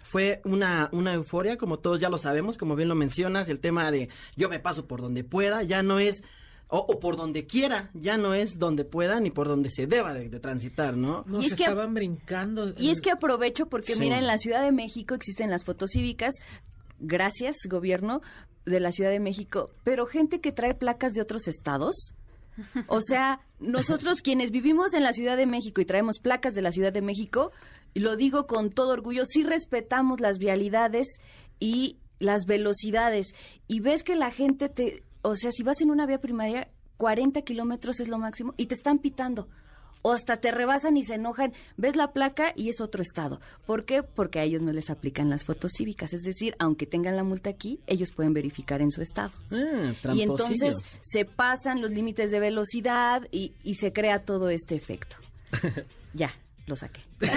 [0.03, 3.91] Fue una, una euforia, como todos ya lo sabemos, como bien lo mencionas, el tema
[3.91, 6.23] de yo me paso por donde pueda, ya no es
[6.71, 10.29] o, por donde quiera, ya no es donde pueda ni por donde se deba de,
[10.39, 11.23] transitar, ¿no?
[11.27, 12.73] Nos y estaban brincando.
[12.77, 16.35] Y es que aprovecho porque mira, en la Ciudad de México existen las fotos cívicas,
[16.99, 18.21] gracias gobierno
[18.65, 22.13] de la Ciudad de México, pero gente que trae placas de otros estados,
[22.85, 26.71] o sea, nosotros quienes vivimos en la Ciudad de México y traemos placas de la
[26.71, 27.51] Ciudad de México,
[27.95, 31.19] lo digo con todo orgullo, sí respetamos las vialidades
[31.59, 33.33] y las velocidades.
[33.67, 37.41] Y ves que la gente te, o sea, si vas en una vía primaria, 40
[37.41, 39.47] kilómetros es lo máximo y te están pitando.
[40.01, 41.51] O hasta te rebasan y se enojan.
[41.75, 43.41] Ves la placa y es otro estado.
[43.65, 44.01] ¿Por qué?
[44.01, 46.13] Porque a ellos no les aplican las fotos cívicas.
[46.13, 49.31] Es decir, aunque tengan la multa aquí, ellos pueden verificar en su estado.
[49.51, 54.75] Ah, y entonces se pasan los límites de velocidad y, y se crea todo este
[54.75, 55.17] efecto.
[56.13, 56.31] ya,
[56.69, 57.01] lo saqué.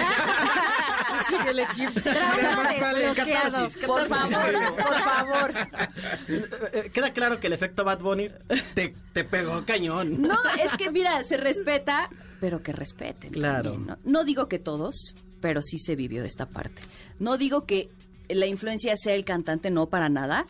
[1.29, 1.93] Sí, el equipo.
[3.85, 5.53] Por favor, por favor.
[6.73, 8.29] Eh, queda claro que el efecto Bad Bunny
[8.73, 10.21] te, te pegó cañón.
[10.21, 12.09] No, es que mira, se respeta,
[12.39, 13.31] pero que respeten.
[13.31, 13.77] Claro.
[13.77, 13.97] ¿no?
[14.03, 16.81] no digo que todos, pero sí se vivió esta parte.
[17.19, 17.89] No digo que
[18.27, 20.45] la influencia sea el cantante, no para nada,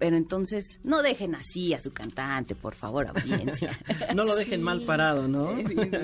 [0.00, 3.78] pero entonces, no dejen así a su cantante, por favor, audiencia.
[4.16, 5.54] no lo dejen mal parado, ¿no?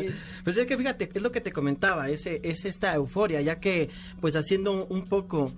[0.45, 3.89] pues es que fíjate, es lo que te comentaba, es, es esta euforia, ya que,
[4.21, 5.51] pues haciendo un poco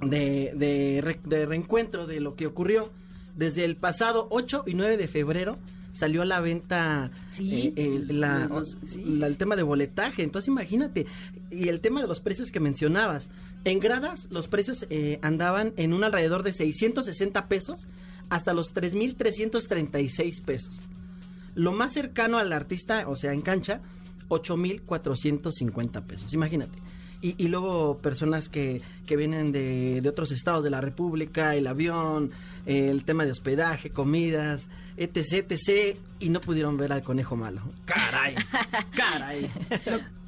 [0.00, 2.90] de, de, reencuentro de lo que ocurrió
[3.36, 5.58] desde el pasado 8 y 9 de febrero,
[5.92, 10.22] salió a la venta eh, el tema de boletaje.
[10.22, 11.04] Entonces imagínate,
[11.50, 13.28] y el tema de los precios que mencionabas.
[13.64, 17.86] En gradas los precios eh, andaban en un alrededor de 660 pesos
[18.30, 20.80] hasta los 3.336 pesos.
[21.54, 23.80] Lo más cercano al artista, o sea, en cancha,
[24.28, 26.32] 8.450 pesos.
[26.34, 26.78] Imagínate.
[27.20, 32.30] Y, luego personas que, que vienen de, de, otros estados de la República, el avión,
[32.64, 37.62] el tema de hospedaje, comidas, etc, etc, y no pudieron ver al conejo malo.
[37.86, 38.36] ¡Caray!
[38.96, 39.50] ¡Caray!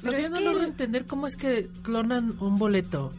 [0.01, 3.13] Lo, que yo no logro entender cómo es que clonan un boleto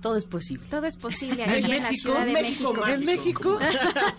[0.00, 0.66] todo es posible.
[0.70, 2.86] Todo es posible ahí en, la Ciudad de México.
[2.86, 3.58] ¿En México?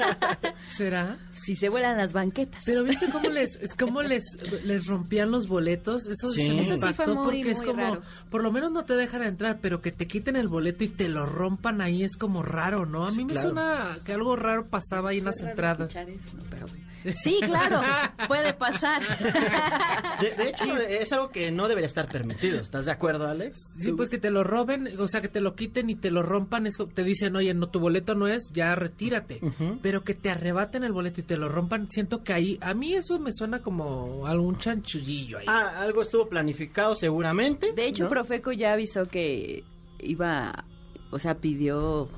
[0.69, 1.17] ¿Será?
[1.33, 2.63] Si se vuelan las banquetas.
[2.65, 4.23] Pero ¿viste cómo les cómo les,
[4.63, 6.05] les rompían los boletos?
[6.05, 6.47] Eso, sí.
[6.47, 9.91] se me impactó porque es como, por lo menos no te dejan entrar, pero que
[9.91, 13.05] te quiten el boleto y te lo rompan ahí es como raro, ¿no?
[13.05, 15.93] A mí me suena que algo raro pasaba ahí en las entradas.
[16.49, 16.65] pero
[17.15, 17.81] Sí, claro,
[18.27, 19.01] puede pasar.
[20.19, 22.59] De, hecho, es algo que no debería estar permitido.
[22.59, 23.57] ¿Estás de acuerdo, Alex?
[23.79, 26.23] Sí, pues que te lo roben, o sea, que te lo quiten y te lo
[26.23, 26.67] rompan.
[26.67, 29.41] Es, te dicen, oye, no, tu boleto no es, ya retírate.
[29.81, 32.93] Pero que te arrebaten el boleto y te lo rompan, siento que ahí, a mí
[32.93, 35.45] eso me suena como algún chanchullillo ahí.
[35.47, 37.73] Ah, algo estuvo planificado seguramente.
[37.73, 39.63] De hecho, Profeco ya avisó que
[39.99, 40.65] iba,
[41.11, 42.09] o sea, pidió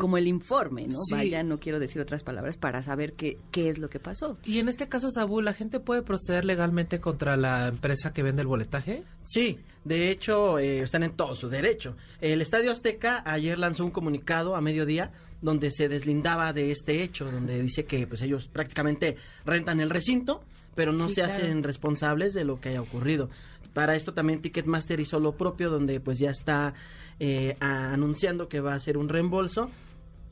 [0.00, 0.98] como el informe, ¿no?
[1.10, 4.38] Vaya, no quiero decir otras palabras para saber qué, qué es lo que pasó.
[4.44, 8.42] Y en este caso, Sabu, ¿la gente puede proceder legalmente contra la empresa que vende
[8.42, 9.04] el boletaje?
[9.22, 11.96] Sí, de hecho, eh, están en todo su derecho.
[12.20, 17.30] El Estadio Azteca ayer lanzó un comunicado a mediodía donde se deslindaba de este hecho,
[17.30, 20.42] donde dice que pues ellos prácticamente rentan el recinto,
[20.74, 23.30] pero no se hacen responsables de lo que haya ocurrido.
[23.72, 26.74] Para esto también Ticketmaster hizo lo propio, donde pues ya está
[27.18, 29.70] eh, anunciando que va a hacer un reembolso.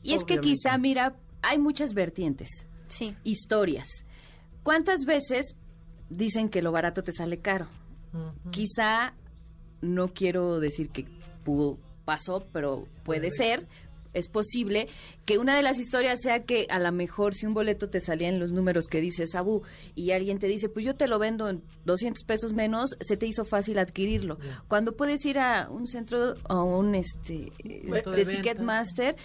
[0.03, 3.15] Y es que quizá, mira, hay muchas vertientes, sí.
[3.23, 3.87] historias.
[4.63, 5.55] ¿Cuántas veces
[6.09, 7.67] dicen que lo barato te sale caro?
[8.51, 9.13] Quizá,
[9.81, 11.05] no quiero decir que
[12.05, 13.67] pasó, pero puede ser,
[14.13, 14.87] es posible
[15.25, 18.27] que una de las historias sea que a lo mejor si un boleto te salía
[18.27, 19.61] en los números que dice Sabu
[19.95, 23.27] y alguien te dice, pues yo te lo vendo en 200 pesos menos, se te
[23.27, 24.39] hizo fácil adquirirlo.
[24.67, 29.15] Cuando puedes ir a un centro o un este de, Ticketmaster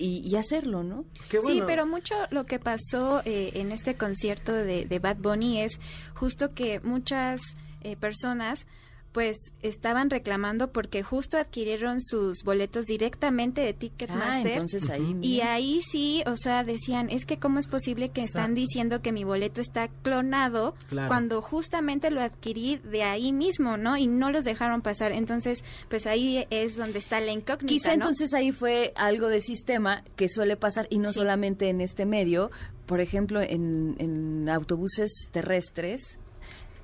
[0.00, 1.04] y, hacerlo, ¿no?
[1.28, 5.78] Sí, pero mucho lo que pasó eh, en este concierto de, de, Bad Bunny es
[6.14, 7.40] justo que muchas
[7.82, 8.66] eh, personas
[9.12, 14.46] pues estaban reclamando porque justo adquirieron sus boletos directamente de Ticketmaster.
[14.46, 15.16] Ah, entonces ahí.
[15.20, 19.10] Y ahí sí, o sea, decían, es que cómo es posible que están diciendo que
[19.12, 20.74] mi boleto está clonado
[21.08, 23.96] cuando justamente lo adquirí de ahí mismo, ¿no?
[23.96, 25.10] Y no los dejaron pasar.
[25.10, 27.66] Entonces, pues ahí es donde está la incógnita.
[27.66, 32.06] Quizá entonces ahí fue algo de sistema que suele pasar y no solamente en este
[32.06, 32.52] medio,
[32.86, 36.19] por ejemplo, en, en autobuses terrestres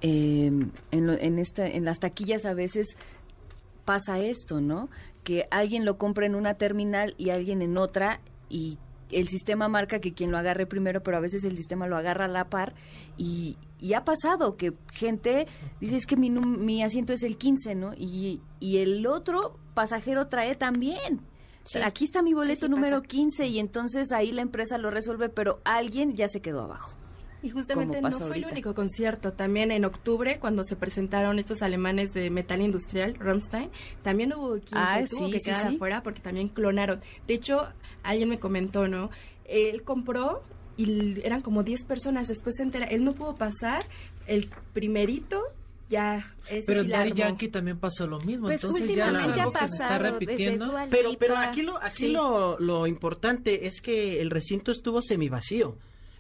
[0.01, 2.97] eh, en, en, esta, en las taquillas a veces
[3.85, 4.91] pasa esto, ¿no?
[5.25, 8.79] Que alguien lo compra en una terminal y alguien en otra y
[9.11, 12.25] el sistema marca que quien lo agarre primero, pero a veces el sistema lo agarra
[12.25, 12.75] a la par
[13.17, 15.47] y, y ha pasado que gente
[15.81, 17.95] dice es que mi, mi asiento es el 15, ¿no?
[17.95, 21.21] Y, y el otro pasajero trae también.
[21.65, 21.81] Sí.
[21.83, 23.09] Aquí está mi boleto Sí, sí, número pasa.
[23.09, 26.96] 15 y entonces ahí la empresa lo resuelve, pero alguien ya se quedó abajo.
[27.43, 28.47] Y justamente no fue ahorita.
[28.49, 29.33] el único concierto.
[29.33, 33.71] También en octubre, cuando se presentaron estos alemanes de metal industrial, Rammstein,
[34.03, 35.75] también hubo quien Ah, se tuvo que sí, quedar sí.
[35.77, 37.01] afuera porque también clonaron.
[37.29, 37.69] De hecho,
[38.03, 39.11] alguien me comentó, ¿no?
[39.45, 40.43] Él compró
[40.77, 42.27] y eran como 10 personas.
[42.29, 43.85] Después se entera, él no pudo pasar.
[44.27, 45.41] El primerito
[45.89, 47.15] ya ese Pero armó.
[47.15, 48.47] Yankee también pasó lo mismo.
[48.49, 50.75] Pues Entonces ya es algo que se está repitiendo.
[50.91, 52.09] Pero, pero aquí, lo, aquí Sí.
[52.13, 55.77] lo, lo importante es que el recinto estuvo semivacío.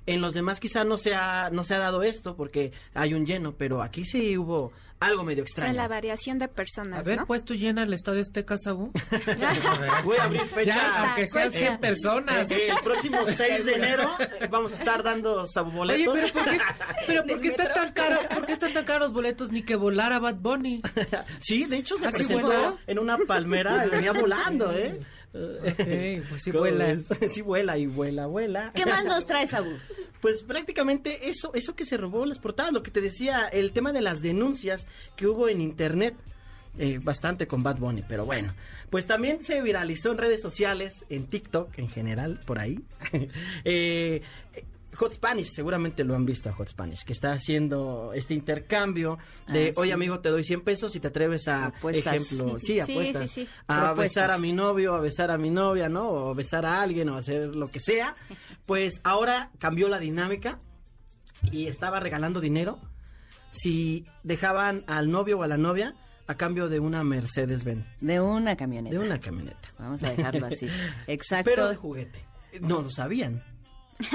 [0.07, 3.26] En los demás quizá no se ha, no se ha dado esto porque hay un
[3.26, 5.74] lleno, pero aquí sí hubo algo medio O sea, extraño.
[5.76, 7.26] la variación de A personas, ver, ¿no?
[7.26, 8.92] pues tú llena el estadio Azteca, Sabu.
[10.04, 10.72] Voy a abrir fecha.
[10.74, 11.59] Ya, aunque sean Cuesta.
[11.68, 12.50] 100 personas.
[12.50, 14.16] Eh, El próximo 6 de enero
[14.50, 16.18] vamos a estar dando Oye, saboboletos.
[16.18, 16.59] pero ¿por qué,
[17.07, 18.20] pero ¿por qué están tan caros?
[18.32, 20.80] ¿Por qué están tan caros los boletos ni que volara Bad Bunny?
[21.40, 25.00] Sí, de hecho se ¿Así presentó en una palmera venía volando, ¿eh?
[25.62, 26.87] Ok, pues sí ¿Cómo vuela.
[26.87, 27.07] ves?
[27.32, 28.72] Sí vuela y vuela, vuela.
[28.74, 29.70] ¿Qué más nos trae Sabu?
[30.20, 33.93] Pues prácticamente eso, eso que se robó las portadas, lo que te decía, el tema
[33.93, 36.16] de las denuncias que hubo en internet,
[36.78, 38.55] eh, bastante con Bad Bunny, pero bueno,
[38.91, 42.80] pues también se viralizó en redes sociales, en TikTok en general, por ahí.
[43.64, 44.22] Eh,
[44.97, 49.18] Hot Spanish, seguramente lo han visto a Hot Spanish, que está haciendo este intercambio
[49.49, 49.97] de, Ah, oye sí.
[49.99, 52.14] ejemplo, te doy 100 pesos y te atreves a, Apuestas.
[52.14, 53.49] ejemplo, sí, Sí, apuestas, sí, sí.
[53.68, 53.99] a Propuestas.
[53.99, 56.09] besar a mi novio, a besar a mi novia, ¿no?
[56.11, 58.14] O besar a alguien o hacer lo que sea.
[58.66, 60.59] Pues ahora cambió la dinámica
[61.53, 62.80] y estaba regalando dinero
[63.51, 65.94] si dejaban al novio o a la novia
[66.28, 68.97] a cambio de una Mercedes-Benz, De una camioneta.
[68.99, 69.68] de una camioneta.
[69.78, 70.66] Vamos a dejarlo así.
[71.07, 71.51] Exacto.
[71.51, 72.26] Pero de juguete.
[72.61, 73.38] No lo sabían.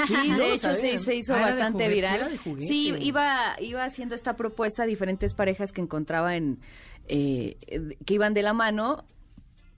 [0.08, 2.40] Sí, no de hecho se, hizo Ah, bastante juguete, viral.
[2.60, 6.60] Sí, iba, iba haciendo esta propuesta a diferentes parejas que encontraba en
[7.08, 7.58] eh,
[8.06, 9.06] que iban de la mano.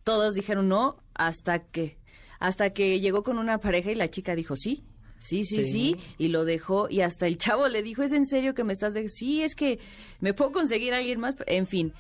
[0.04, 1.97] Todos dijeron no hasta que
[2.39, 4.84] hasta que llegó con una pareja y la chica dijo sí.
[5.18, 5.95] Sí, sí, sí, Sí.
[6.18, 8.93] y lo dejó y hasta el chavo le dijo, ¿es en serio que me estás
[9.08, 9.80] Sí, es que
[10.20, 11.93] me puedo conseguir a alguien más, en fin.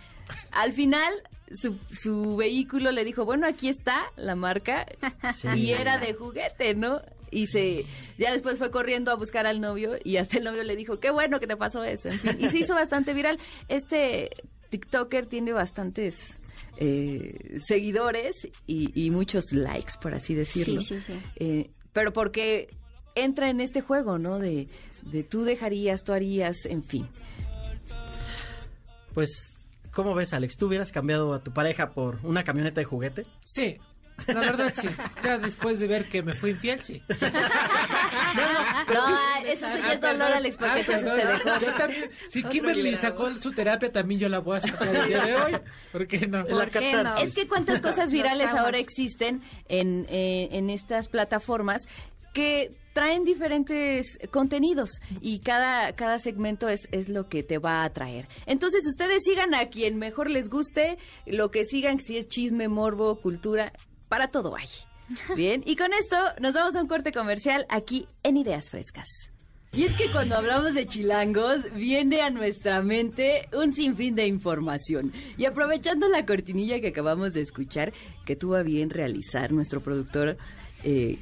[0.51, 1.13] Al final
[1.53, 4.85] su, su vehículo le dijo, bueno, aquí está la marca
[5.35, 5.47] Sí.
[5.55, 6.99] y era de juguete, ¿no?
[7.33, 7.85] Y se
[8.17, 11.11] ya después fue corriendo a buscar al novio y hasta el novio le dijo, qué
[11.11, 12.37] bueno que te pasó eso, en fin.
[12.39, 13.39] Y se hizo bastante viral.
[13.67, 14.29] Este
[14.69, 16.37] TikToker tiene bastantes
[16.77, 20.81] eh, seguidores y, y muchos likes, por así decirlo.
[20.81, 21.13] Sí, sí, sí.
[21.37, 22.69] Eh, pero porque
[23.15, 24.39] entra en este juego, ¿no?
[24.39, 24.67] De,
[25.03, 27.07] de tú dejarías, tú harías, en fin.
[29.13, 29.55] Pues,
[29.91, 30.57] ¿cómo ves, Alex?
[30.57, 33.25] ¿Tú hubieras cambiado a tu pareja por una camioneta de juguete?
[33.43, 33.77] Sí,
[34.27, 34.87] la verdad sí.
[35.23, 37.01] Ya después de ver que me fue infiel, sí.
[38.93, 41.19] No, eso sí ya es dolor, Ah, entonces perdón.
[41.19, 41.59] te dejó.
[41.59, 45.23] Yo también, si Kimberly sacó su terapia, también yo la voy a sacar el día
[45.23, 45.53] de hoy.
[45.91, 46.45] ¿Por qué no?
[46.45, 46.59] Qué no?
[46.59, 47.25] catarsis.
[47.29, 51.83] Es que cuántas cosas virales ahora existen en, eh, en estas plataformas
[52.33, 54.89] que traen diferentes contenidos
[55.21, 58.27] y cada, cada segmento es, es lo que te va a atraer.
[58.45, 63.19] Entonces ustedes sigan a quien mejor les guste, lo que sigan, si es chisme, morbo,
[63.19, 63.71] cultura,
[64.13, 64.67] para todo hay.
[65.35, 69.31] Bien, y con esto nos vamos a un corte comercial aquí en Ideas Frescas.
[69.71, 75.11] Y es que cuando hablamos de chilangos, viene a nuestra mente un sinfín de información.
[75.35, 77.91] Y aprovechando la cortinilla que acabamos de escuchar,
[78.23, 80.37] que tuvo a bien realizar nuestro productor,
[80.83, 81.17] eh,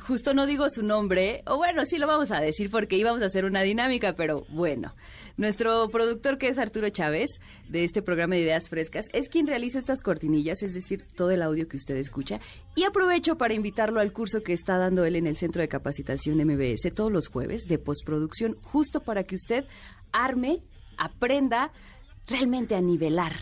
[0.00, 3.26] justo no digo su nombre, o bueno, sí lo vamos a decir porque íbamos a
[3.26, 4.96] hacer una dinámica, pero bueno.
[5.36, 9.78] Nuestro productor, que es Arturo Chávez, de este programa de Ideas Frescas, es quien realiza
[9.78, 12.40] estas cortinillas, es decir, todo el audio que usted escucha.
[12.74, 16.38] Y aprovecho para invitarlo al curso que está dando él en el Centro de Capacitación
[16.38, 19.66] MBS todos los jueves de postproducción, justo para que usted
[20.10, 20.62] arme,
[20.96, 21.70] aprenda
[22.26, 23.34] realmente a nivelar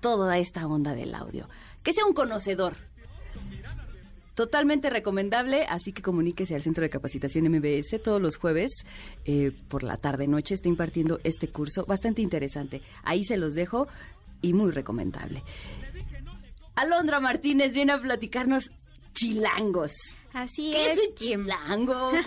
[0.00, 1.48] toda esta onda del audio.
[1.84, 2.76] Que sea un conocedor.
[4.34, 8.86] Totalmente recomendable, así que comuníquese al Centro de Capacitación MBS todos los jueves
[9.26, 10.54] eh, por la tarde-noche.
[10.54, 12.80] Está impartiendo este curso bastante interesante.
[13.02, 13.88] Ahí se los dejo
[14.40, 15.42] y muy recomendable.
[16.74, 18.70] Alondra Martínez viene a platicarnos
[19.12, 19.92] chilangos.
[20.32, 21.14] Así ¿Qué es.
[21.14, 22.12] chilango?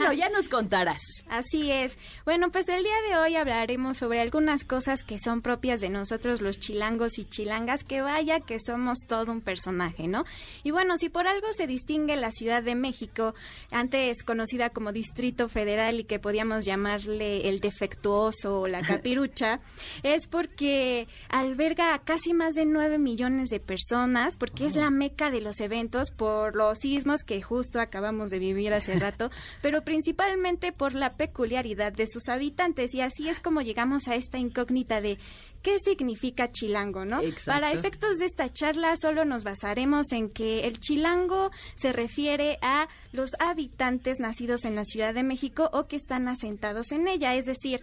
[0.00, 1.00] Bueno, ya nos contarás.
[1.28, 1.98] Así es.
[2.24, 6.40] Bueno, pues el día de hoy hablaremos sobre algunas cosas que son propias de nosotros
[6.40, 10.24] los chilangos y chilangas, que vaya que somos todo un personaje, ¿no?
[10.62, 13.34] Y bueno, si por algo se distingue la Ciudad de México,
[13.70, 19.60] antes conocida como Distrito Federal y que podíamos llamarle el defectuoso o la capirucha,
[20.02, 25.30] es porque alberga a casi más de 9 millones de personas, porque es la meca
[25.30, 29.28] de los eventos por los sismos que justo acabamos de vivir hace rato,
[29.60, 34.38] pero principalmente por la peculiaridad de sus habitantes y así es como llegamos a esta
[34.38, 35.18] incógnita de
[35.60, 37.20] qué significa chilango, ¿no?
[37.44, 42.88] Para efectos de esta charla solo nos basaremos en que el chilango se refiere a
[43.10, 47.46] los habitantes nacidos en la Ciudad de México o que están asentados en ella, es
[47.46, 47.80] decir,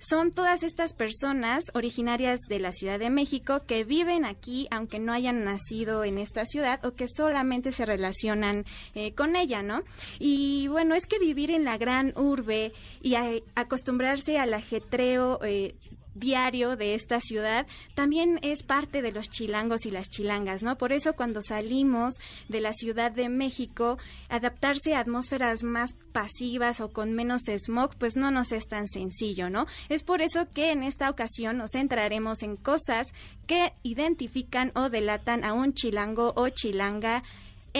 [0.00, 5.12] son todas estas personas originarias de la Ciudad de México que viven aquí aunque no
[5.12, 9.82] hayan nacido en esta ciudad o que solamente se relacionan eh, con ella, ¿no?
[10.18, 13.14] Y bueno, es que vivir en la gran urbe y
[13.54, 15.74] acostumbrarse al ajetreo eh,
[16.18, 20.76] diario de esta ciudad también es parte de los chilangos y las chilangas, ¿no?
[20.76, 22.14] Por eso cuando salimos
[22.48, 23.98] de la Ciudad de México,
[24.28, 29.50] adaptarse a atmósferas más pasivas o con menos smog, pues no nos es tan sencillo,
[29.50, 29.66] ¿no?
[29.88, 33.08] Es por eso que en esta ocasión nos centraremos en cosas
[33.46, 37.22] que identifican o delatan a un chilango o chilanga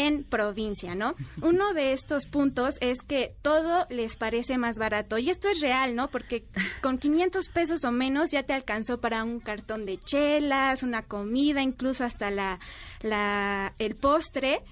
[0.06, 1.14] en provincia, ¿no?
[1.42, 5.94] Uno de estos puntos es que todo les parece más barato y esto es real,
[5.96, 6.08] ¿no?
[6.08, 6.44] Porque
[6.82, 11.62] con 500 pesos o menos ya te alcanzó para un cartón de chelas, una comida,
[11.62, 12.60] incluso hasta la,
[13.78, 14.62] el postre.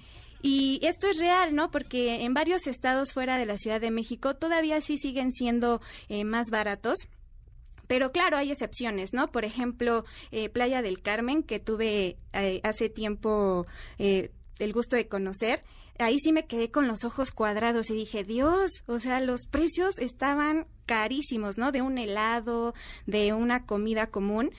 [0.41, 1.71] Y esto es real, ¿no?
[1.71, 6.23] Porque en varios estados fuera de la Ciudad de México todavía sí siguen siendo eh,
[6.23, 7.07] más baratos.
[7.87, 9.31] Pero claro, hay excepciones, ¿no?
[9.31, 13.65] Por ejemplo, eh, Playa del Carmen, que tuve eh, hace tiempo
[13.97, 15.63] eh, el gusto de conocer,
[15.99, 19.99] ahí sí me quedé con los ojos cuadrados y dije, Dios, o sea, los precios
[19.99, 21.71] estaban carísimos, ¿no?
[21.71, 22.73] De un helado,
[23.05, 24.51] de una comida común,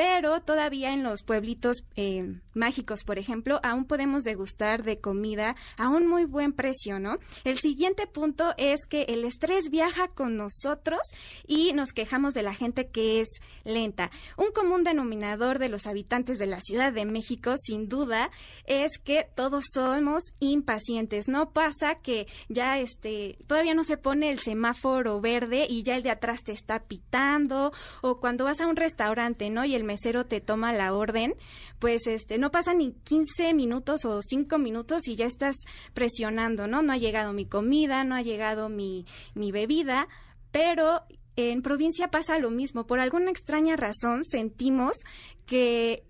[0.00, 5.90] pero todavía en los pueblitos eh, mágicos, por ejemplo, aún podemos degustar de comida a
[5.90, 7.18] un muy buen precio, ¿no?
[7.44, 11.02] El siguiente punto es que el estrés viaja con nosotros
[11.46, 13.28] y nos quejamos de la gente que es
[13.62, 14.10] lenta.
[14.38, 18.30] Un común denominador de los habitantes de la Ciudad de México, sin duda,
[18.64, 21.28] es que todos somos impacientes.
[21.28, 26.02] No pasa que ya este todavía no se pone el semáforo verde y ya el
[26.02, 29.66] de atrás te está pitando o cuando vas a un restaurante, ¿no?
[29.66, 31.34] Y el mesero te toma la orden,
[31.80, 35.56] pues este no pasa ni 15 minutos o 5 minutos y ya estás
[35.94, 36.82] presionando, ¿no?
[36.82, 40.06] No ha llegado mi comida, no ha llegado mi, mi bebida,
[40.52, 41.02] pero
[41.34, 42.86] en provincia pasa lo mismo.
[42.86, 44.96] Por alguna extraña razón sentimos
[45.44, 46.04] que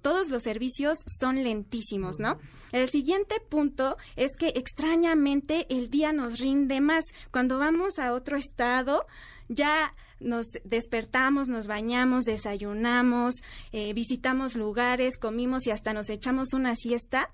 [0.00, 2.38] todos los servicios son lentísimos, ¿no?
[2.72, 7.04] El siguiente punto es que extrañamente el día nos rinde más.
[7.30, 9.06] Cuando vamos a otro estado,
[9.48, 9.94] ya
[10.24, 13.36] nos despertamos, nos bañamos, desayunamos,
[13.72, 17.30] eh, visitamos lugares, comimos y hasta nos echamos una siesta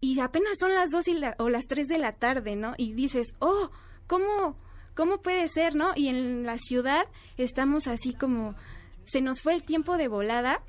[0.00, 1.04] y apenas son las dos
[1.38, 2.74] o las tres de la tarde, ¿no?
[2.78, 3.70] Y dices, oh,
[4.06, 4.56] ¿cómo,
[4.94, 5.92] cómo puede ser, no?
[5.94, 7.06] Y en la ciudad
[7.36, 8.54] estamos así como,
[9.04, 10.62] se nos fue el tiempo de volada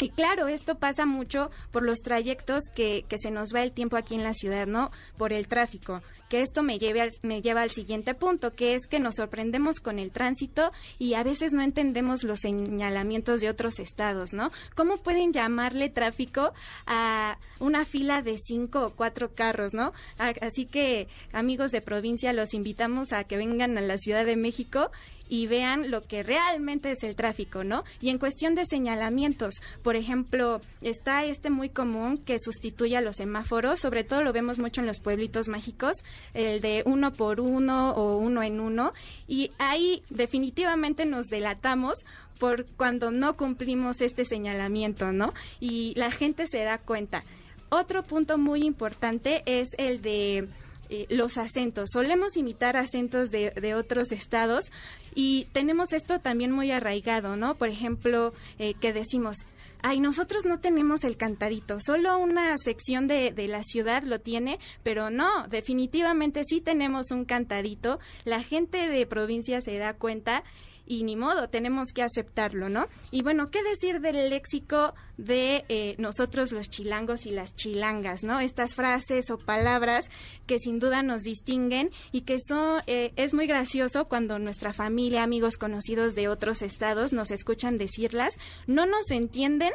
[0.00, 3.96] y claro, esto pasa mucho por los trayectos que, que, se nos va el tiempo
[3.96, 4.90] aquí en la ciudad, ¿no?
[5.16, 6.02] Por el tráfico.
[6.28, 10.00] Que esto me, lleve me lleva al siguiente punto, que es que nos sorprendemos con
[10.00, 14.50] el tránsito y a veces no entendemos los señalamientos de otros estados, ¿no?
[14.74, 16.54] ¿Cómo pueden llamarle tráfico
[16.86, 19.92] a una fila de cinco o cuatro carros, ¿no?
[20.18, 24.90] Así que, amigos de provincia, los invitamos a que vengan a la Ciudad de México
[25.28, 27.84] y vean lo que realmente es el tráfico, ¿no?
[28.00, 33.16] Y en cuestión de señalamientos, por ejemplo, está este muy común que sustituye a los
[33.16, 36.04] semáforos, sobre todo lo vemos mucho en los pueblitos mágicos,
[36.34, 38.92] el de uno por uno o uno en uno,
[39.26, 42.04] y ahí definitivamente nos delatamos
[42.38, 45.32] por cuando no cumplimos este señalamiento, ¿no?
[45.60, 47.24] Y la gente se da cuenta.
[47.70, 50.48] Otro punto muy importante es el de
[50.90, 51.90] eh, los acentos.
[51.92, 54.70] Solemos imitar acentos de, otros estados
[55.14, 57.54] y tenemos esto también muy arraigado, ¿no?
[57.56, 59.46] Por ejemplo, eh, que decimos,
[59.82, 64.58] ay, nosotros no tenemos el cantadito, solo una sección de, de, la ciudad lo tiene,
[64.82, 70.44] pero no, definitivamente sí tenemos un cantadito, la gente de provincia se da cuenta
[70.86, 72.88] y ni modo, tenemos que aceptarlo, ¿no?
[73.10, 78.40] Y bueno, ¿qué decir del léxico de eh, nosotros los chilangos y las chilangas, ¿no?
[78.40, 80.10] Estas frases o palabras
[80.46, 85.22] que sin duda nos distinguen y que son, eh, es muy gracioso cuando nuestra familia,
[85.22, 88.34] amigos conocidos de otros estados nos escuchan decirlas,
[88.66, 89.72] no nos entienden,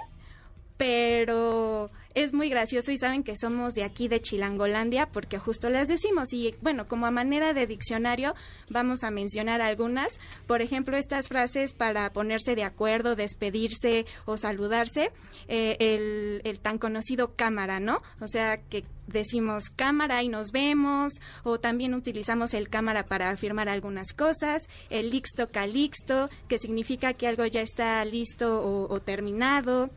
[0.80, 5.90] pero es muy gracioso y saben que somos de aquí de Chilangolandia porque justo les
[5.90, 8.34] decimos y bueno, como a manera de diccionario
[8.70, 15.12] vamos a mencionar algunas, por ejemplo, estas frases para ponerse de acuerdo, despedirse o saludarse,
[15.50, 18.02] eh, el, tan conocido cámara, ¿no?
[18.22, 21.12] O sea, que decimos cámara y nos vemos,
[21.44, 27.28] o también utilizamos el cámara para afirmar algunas cosas, el lixto calixto, que significa que
[27.28, 29.90] algo ya está listo o terminado,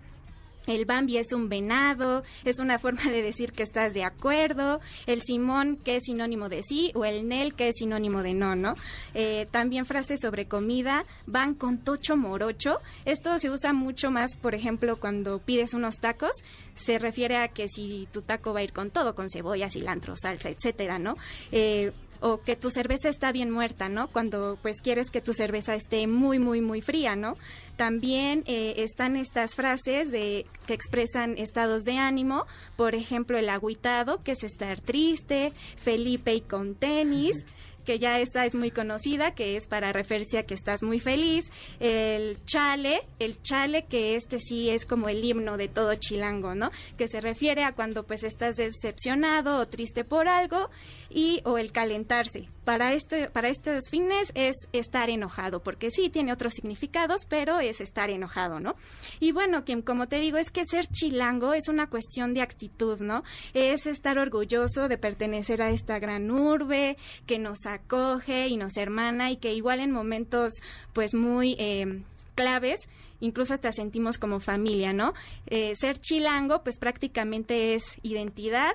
[0.66, 4.80] El Bambi es un venado, es una forma de decir que estás de acuerdo.
[5.06, 8.54] El Simón, que es sinónimo de sí, o el Nel, que es sinónimo de no,
[8.54, 8.74] ¿no?
[9.14, 12.80] Eh, también frases sobre comida van con tocho morocho.
[13.04, 16.32] Esto se usa mucho más, por ejemplo, cuando pides unos tacos.
[16.74, 20.14] Se refiere a que si tu taco va a ir con todo, con cebolla, cilantro,
[20.16, 21.16] salsa, etcétera, ¿no?
[21.50, 21.92] Eh,
[22.22, 24.06] o que tu cerveza está bien muerta, ¿no?
[24.08, 27.36] Cuando pues quieres que tu cerveza esté muy, muy, muy fría, ¿no?
[27.76, 32.46] También eh, están estas frases de que expresan estados de ánimo,
[32.76, 37.44] por ejemplo, el agüitado, que es estar triste, Felipe y con tenis
[37.84, 41.50] que ya esta es muy conocida, que es para referirse a que estás muy feliz.
[41.80, 46.70] El chale, el chale que este sí es como el himno de todo chilango, ¿no?
[46.96, 50.70] Que se refiere a cuando pues estás decepcionado o triste por algo
[51.14, 52.48] y o el calentarse.
[52.64, 57.80] Para este para estos fines es estar enojado, porque sí tiene otros significados, pero es
[57.80, 58.76] estar enojado, ¿no?
[59.18, 63.00] Y bueno, Kim, como te digo, es que ser chilango es una cuestión de actitud,
[63.00, 63.24] ¿no?
[63.52, 69.30] Es estar orgulloso de pertenecer a esta gran urbe que nos acoge y nos hermana
[69.30, 70.54] y que igual en momentos
[70.92, 72.02] pues muy eh,
[72.34, 72.88] claves
[73.22, 75.14] incluso hasta sentimos como familia, ¿no?
[75.46, 78.72] Eh, ser chilango pues prácticamente es identidad,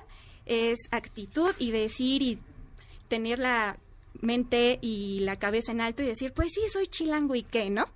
[0.48, 2.38] es actitud y decir y
[3.08, 3.78] tener la
[4.20, 7.86] mente y la cabeza en alto y decir, pues sí, soy chilango y qué, ¿no?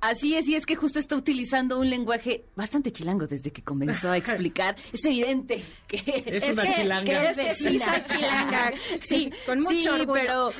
[0.00, 4.10] Así es, y es que justo está utilizando un lenguaje bastante chilango desde que comenzó
[4.10, 4.76] a explicar.
[4.92, 7.32] es evidente que es, una chilanga.
[7.34, 8.72] Que es sí, soy chilanga.
[9.00, 10.12] Sí, con mucho sí, orgullo.
[10.12, 10.50] pero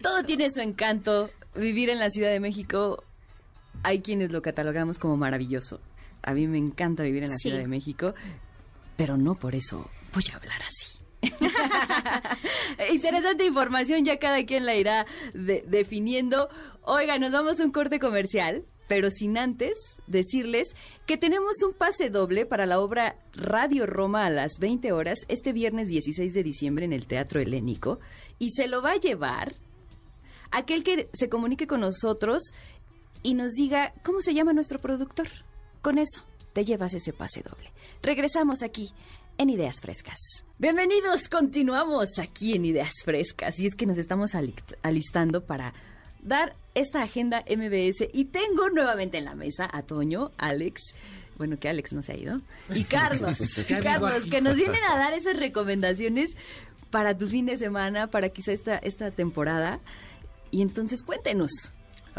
[0.00, 1.30] todo tiene su encanto.
[1.54, 3.04] Vivir en la Ciudad de México,
[3.84, 5.80] hay quienes lo catalogamos como maravilloso.
[6.22, 7.50] A mí me encanta vivir en la Sí.
[7.50, 8.14] Ciudad de México,
[9.00, 10.98] pero no por eso voy a hablar así.
[12.92, 16.50] Interesante información, ya cada quien la irá de- definiendo.
[16.82, 20.74] Oiga, nos vamos a un corte comercial, pero sin antes decirles
[21.06, 25.54] que tenemos un pase doble para la obra Radio Roma a las 20 horas este
[25.54, 28.00] viernes 16 de diciembre en el Teatro Helénico
[28.38, 29.54] y se lo va a llevar
[30.50, 32.42] aquel que se comunique con nosotros
[33.22, 35.28] y nos diga cómo se llama nuestro productor.
[35.80, 36.22] Con eso
[36.52, 37.70] te llevas ese pase doble.
[38.02, 38.92] Regresamos aquí
[39.38, 40.18] en Ideas Frescas.
[40.58, 45.72] Bienvenidos, continuamos aquí en Ideas Frescas y es que nos estamos ali- alistando para
[46.22, 50.94] dar esta agenda MBS y tengo nuevamente en la mesa a Toño, Alex,
[51.38, 52.42] bueno que Alex no se ha ido,
[52.74, 53.38] y Carlos,
[53.82, 56.36] Carlos, que nos vienen a dar esas recomendaciones
[56.90, 59.78] para tu fin de semana, para quizá esta, esta temporada.
[60.50, 61.50] Y entonces cuéntenos.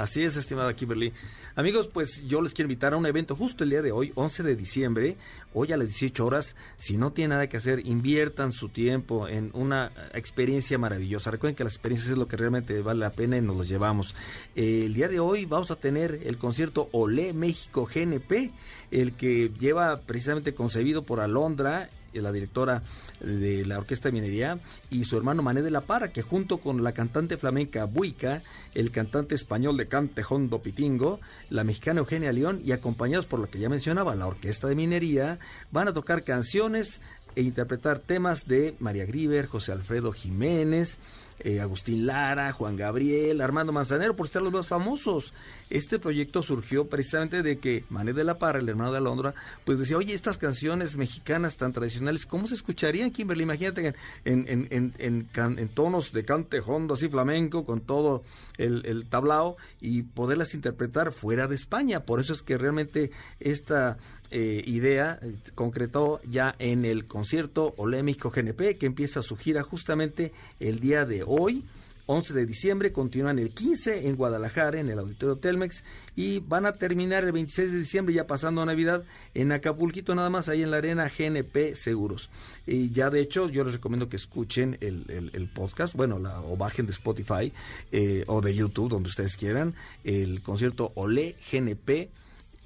[0.02, 1.14] Así es, estimada Kimberly.
[1.56, 4.42] Amigos, pues yo les quiero invitar a un evento justo el día de hoy, 11
[4.42, 5.16] de diciembre,
[5.54, 6.56] hoy a las 18 horas.
[6.80, 11.30] Si no tienen nada que hacer, inviertan su tiempo en una experiencia maravillosa.
[11.30, 14.16] Recuerden que las experiencias es lo que realmente vale la pena y nos los llevamos.
[14.56, 18.50] Eh, el día de hoy vamos a tener el concierto Olé México GNP,
[18.90, 22.84] el que lleva precisamente concebido por Alondra la directora
[23.20, 24.60] de la Orquesta de Minería,
[24.90, 28.44] y su hermano Mané de la Para, que junto con la cantante flamenca Buica,
[28.74, 31.20] el cantante español de Cante Hondo Pitingo,
[31.50, 35.40] la mexicana Eugenia León, y acompañados por lo que ya mencionaba, la Orquesta de Minería,
[35.72, 37.00] van a tocar canciones
[37.36, 40.98] e interpretar temas de María Griver, José Alfredo Jiménez,
[41.40, 45.34] eh, Agustín Lara, Juan Gabriel, Armando Manzanero, por ser los más famosos.
[45.72, 49.34] Este proyecto surgió precisamente de que Mané de la Parra, el hermano de Alondra,
[49.64, 53.44] pues decía, oye, estas canciones mexicanas tan tradicionales, ¿cómo se escucharían, Kimberly?
[53.44, 53.96] Imagínate
[54.26, 58.24] en, en, en, en, can- tonos de cante hondo, así flamenco, con todo
[58.58, 62.02] el, tablao, y poderlas interpretar fuera de España.
[62.06, 63.98] Por eso es que realmente esta
[64.30, 70.34] eh, idea eh, concretó ya en el concierto Olé GNP, que empieza su gira justamente
[70.60, 71.64] el día de hoy.
[72.06, 75.84] 11 de diciembre, continúan el 15 en Guadalajara, en el Auditorio Telmex,
[76.16, 79.04] y van a terminar el 26 de diciembre, ya pasando Navidad,
[79.34, 82.30] en Acapulquito, nada más, ahí en la arena GNP Seguros.
[82.68, 86.42] Y ya de hecho, yo les recomiendo que escuchen el, el- el podcast, bueno, la,
[86.42, 87.54] o bajen de Spotify
[87.92, 92.10] eh, o de YouTube, donde ustedes quieran, el concierto Olé GNP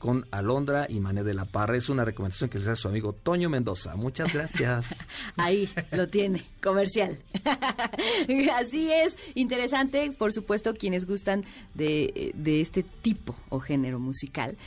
[0.05, 1.75] con Alondra y Mané de la Parra.
[1.77, 3.95] Es una recomendación que les hace su amigo Toño Mendoza.
[3.95, 4.85] Muchas gracias.
[5.35, 7.17] Ahí lo tiene, comercial.
[8.53, 14.57] Así es, interesante, por supuesto, quienes gustan de, de este tipo o género musical.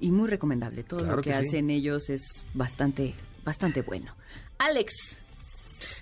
[0.00, 1.46] Y muy recomendable, todo Claro lo que, que sí.
[1.46, 3.14] hacen ellos es bastante,
[3.44, 4.16] bastante bueno.
[4.58, 4.92] Alex,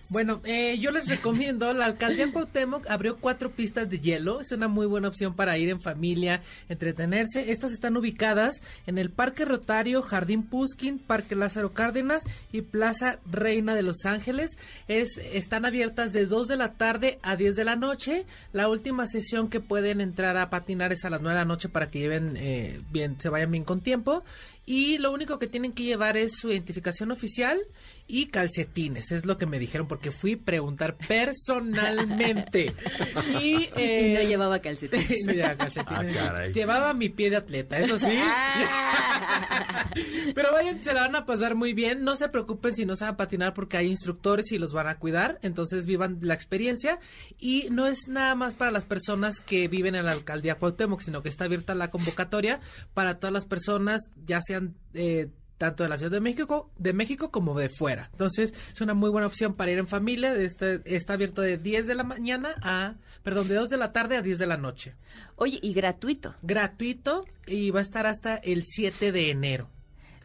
[0.09, 4.69] Bueno, eh, yo les recomiendo, la alcaldía Cuauhtémoc abrió cuatro pistas de hielo, es una
[4.69, 7.51] muy buena opción para ir en familia, entretenerse.
[7.51, 12.23] Estas están ubicadas en el Parque Rotario, Jardín Puskin, Parque Lázaro Cárdenas
[12.53, 14.57] y Plaza Reina de Los Ángeles.
[14.87, 18.27] Es, están abiertas de 2 de la tarde a 10 de la noche.
[18.53, 21.69] La última sesión que pueden entrar a patinar es a las 9 de la noche
[21.69, 24.23] para que lleven eh, bien, se vayan bien con tiempo.
[24.67, 27.61] Y lo único que tienen que llevar es su identificación oficial
[28.09, 32.75] y calcetines, es lo que me dijeron porque fui a preguntar personalmente.
[33.41, 35.19] y, eh, y no llevaba calcetines.
[35.27, 36.17] no llevaba calcetines.
[36.17, 38.17] Ah, llevaba mi pie de atleta, eso sí.
[38.19, 39.89] Ah.
[40.35, 42.05] Pero vayan, se la van a pasar muy bien.
[42.05, 45.39] No se preocupen si no saben patinar porque hay instructores y los van a cuidar.
[45.43, 46.99] Entonces vivan la experiencia.
[47.39, 51.23] Y no es nada más para las personas que viven en la alcaldía Cuauhtémoc, sino
[51.23, 52.61] que está abierta la convocatoria
[52.95, 55.29] para todas las personas, ya sean eh,
[55.59, 58.09] tanto de la Ciudad de México, de México como de fuera.
[58.13, 60.35] Entonces, es una muy buena opción para ir en familia.
[60.35, 64.17] Está, está abierto de 10 de la mañana a, perdón, de 2 de la tarde
[64.17, 64.95] a 10 de la noche.
[65.37, 66.35] Oye, y gratuito.
[66.43, 69.71] Gratuito y va a estar hasta el 7 de enero.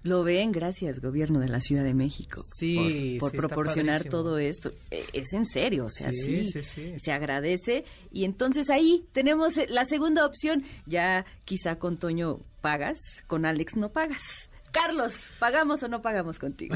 [0.03, 2.43] Lo ven, gracias, gobierno de la Ciudad de México.
[2.57, 4.71] Sí, por, proporcionar todo esto.
[4.89, 6.51] E, es en serio, o sea, sí,
[6.97, 7.85] se agradece.
[8.11, 10.63] Y entonces ahí tenemos eh, la segunda opción.
[10.87, 14.49] Ya quizá con Toño pagas, con Alex no pagas.
[14.71, 16.75] Carlos, ¿pagamos o no pagamos contigo?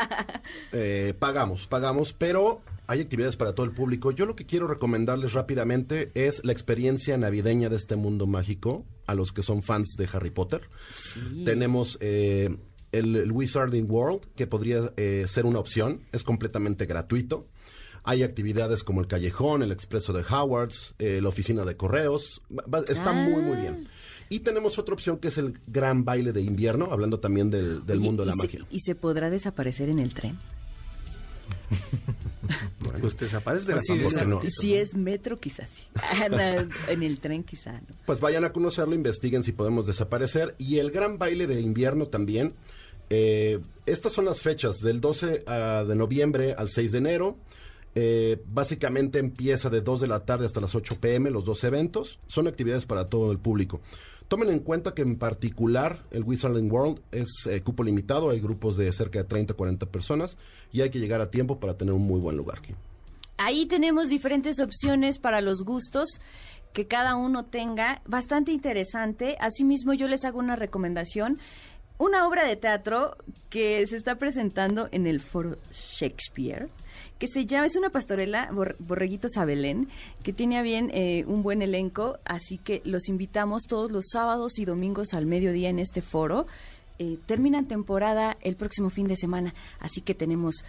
[0.72, 4.10] eh, pagamos, pagamos, pero hay actividades para todo el público.
[4.10, 9.14] Yo lo que quiero recomendarles rápidamente es la experiencia navideña de este mundo mágico a
[9.14, 10.62] los que son fans de Harry Potter.
[11.44, 12.56] Tenemos eh,
[12.92, 17.48] el, Wizarding World, que podría eh, ser una opción, es completamente gratuito.
[18.02, 22.42] Hay actividades como el Callejón, el Expreso de Howards, eh, la Oficina de Correos.
[22.88, 23.86] está muy, muy bien.
[23.88, 23.90] Ah.
[24.28, 28.24] Y tenemos otra opción que es el Gran Baile de Invierno, hablando también del, mundo
[28.24, 28.60] de la magia.
[28.70, 30.38] ¿Y se podrá desaparecer en el tren?
[33.00, 33.82] pues desaparece de la
[34.50, 35.84] Si es metro, quizás sí.
[36.88, 37.94] en el tren, quizás no.
[38.06, 40.54] Pues vayan a conocerlo, investiguen si podemos desaparecer.
[40.58, 42.54] Y el gran baile de invierno también.
[43.10, 47.36] Eh, estas son las fechas, del 12 ah, de noviembre al 6 de enero.
[47.96, 52.18] Eh, básicamente empieza de 2 de la tarde hasta las 8 pm los dos eventos.
[52.26, 53.80] Son actividades para todo el público.
[54.28, 58.76] Tomen en cuenta que en particular el Wizarding World es eh, cupo limitado, hay grupos
[58.76, 60.36] de cerca de 30, 40 personas
[60.72, 62.60] y hay que llegar a tiempo para tener un muy buen lugar.
[63.36, 66.20] Ahí tenemos diferentes opciones para los gustos
[66.72, 69.36] que cada uno tenga, bastante interesante.
[69.38, 71.38] Asimismo, yo les hago una recomendación
[71.98, 73.16] una obra de teatro
[73.50, 76.68] que se está presentando en el Foro Shakespeare
[77.18, 79.88] que se llama, es una pastorela, Borreguitos a Belén,
[80.22, 84.58] que tiene a bien eh, un buen elenco, así que los invitamos todos los sábados
[84.58, 86.46] y domingos al mediodía en este foro.
[86.98, 90.64] Eh, terminan temporada el próximo fin de semana, así que tenemos,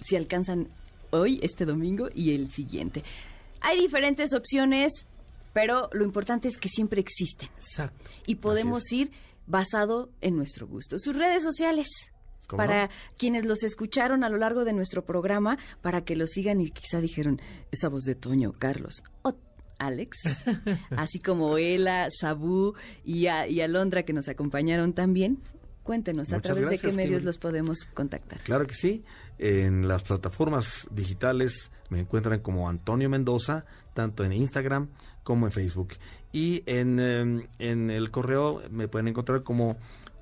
[0.00, 0.68] si alcanzan
[1.10, 3.04] hoy, este domingo y el siguiente.
[3.60, 5.06] Hay diferentes opciones,
[5.52, 7.48] pero lo importante es que siempre existen.
[7.56, 8.10] Exacto.
[8.26, 9.10] Y podemos ir
[9.46, 10.98] basado en nuestro gusto.
[10.98, 11.86] Sus redes sociales
[12.48, 16.70] para quienes los escucharon a lo largo de nuestro programa, para que lo sigan y
[16.70, 17.40] quizá dijeron,
[17.72, 19.34] esa voz de Toño, Carlos, o
[19.78, 20.44] Alex,
[20.96, 22.74] así como Ela, Sabú
[23.04, 25.38] y, Alondra que nos acompañaron también.
[25.82, 28.40] Cuéntenos, ¿a través de qué medios los podemos contactar?
[28.40, 29.04] Claro que sí.
[29.38, 34.88] En las plataformas digitales me encuentran como Antonio Mendoza, tanto en Instagram
[35.22, 35.94] como en Facebook.
[36.32, 39.76] Y en, em, en el correo me pueden encontrar como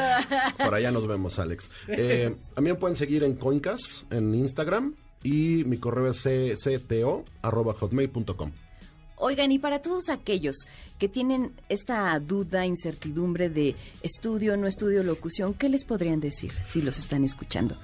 [0.57, 1.71] Por allá nos vemos, Alex.
[1.87, 4.93] Eh, a mí me pueden seguir en Coincas, en Instagram,
[5.23, 8.51] y mi correo es cto.hotmail.com.
[9.19, 10.67] Oigan, y para todos aquellos
[10.99, 16.83] que tienen esta duda, incertidumbre de estudio, no estudio, locución, ¿qué les podrían decir si
[16.83, 17.79] los están escuchando?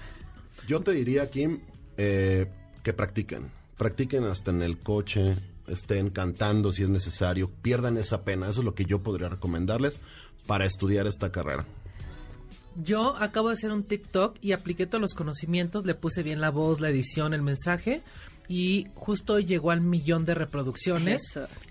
[0.68, 1.62] Yo te diría, Kim,
[1.98, 2.46] eh,
[2.84, 3.50] que practiquen.
[3.78, 5.36] Practiquen hasta en el coche,
[5.68, 8.50] estén cantando si es necesario, pierdan esa pena.
[8.50, 10.00] Eso es lo que yo podría recomendarles
[10.46, 11.66] para estudiar esta carrera.
[12.84, 16.50] Yo acabo de hacer un TikTok y apliqué todos los conocimientos, le puse bien la
[16.50, 18.02] voz, la edición, el mensaje
[18.48, 21.22] y justo llegó al millón de reproducciones.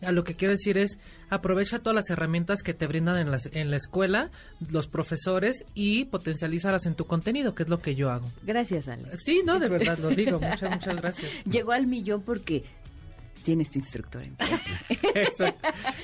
[0.02, 0.98] A lo que quiero decir es,
[1.30, 4.30] aprovecha todas las herramientas que te brindan en la, en la escuela,
[4.70, 8.30] los profesores y potencialízalas en tu contenido, que es lo que yo hago.
[8.42, 9.08] Gracias, Ale.
[9.18, 10.40] Sí, no, de verdad lo digo.
[10.40, 11.30] Muchas, muchas gracias.
[11.44, 12.64] Llegó al millón porque
[13.42, 14.36] tiene este instructor en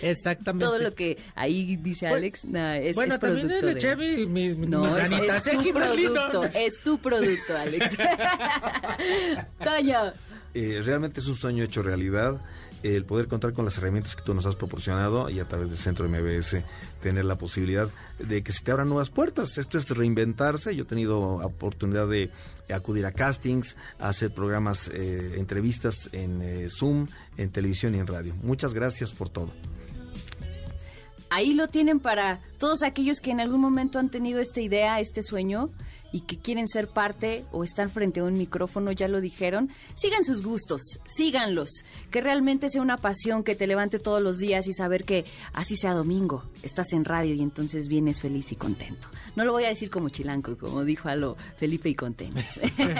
[0.02, 0.64] Exactamente.
[0.64, 4.86] Todo lo que ahí dice Alex es, bueno, es también le eché mi, mi, no,
[4.96, 5.08] es,
[5.44, 7.96] tu producto, es tu producto, Alex.
[9.64, 10.12] Toño.
[10.54, 12.40] eh, realmente es un sueño hecho realidad
[12.82, 15.78] el poder contar con las herramientas que tú nos has proporcionado y a través del
[15.78, 16.62] centro MBS
[17.00, 17.88] tener la posibilidad
[18.18, 19.58] de que se te abran nuevas puertas.
[19.58, 20.74] Esto es reinventarse.
[20.74, 22.30] Yo he tenido oportunidad de
[22.72, 28.34] acudir a castings, hacer programas, eh, entrevistas en eh, Zoom, en televisión y en radio.
[28.42, 29.50] Muchas gracias por todo.
[31.30, 35.22] Ahí lo tienen para todos aquellos que en algún momento han tenido esta idea, este
[35.22, 35.70] sueño
[36.12, 40.24] y que quieren ser parte o estar frente a un micrófono, ya lo dijeron, sigan
[40.24, 44.72] sus gustos, síganlos, que realmente sea una pasión que te levante todos los días y
[44.72, 49.08] saber que así sea domingo, estás en radio y entonces vienes feliz y contento.
[49.36, 52.40] No lo voy a decir como chilanco, como dijo a lo Felipe y contento.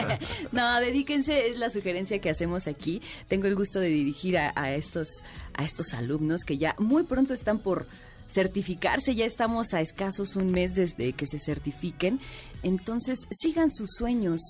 [0.52, 3.02] no, dedíquense, es la sugerencia que hacemos aquí.
[3.26, 5.24] Tengo el gusto de dirigir a, estos,
[5.55, 7.86] a estos alumnos que ya muy pronto están por
[8.29, 9.15] certificarse.
[9.15, 12.21] Ya estamos a escasos un mes desde que se certifiquen.
[12.63, 14.41] Entonces, sigan sus sueños.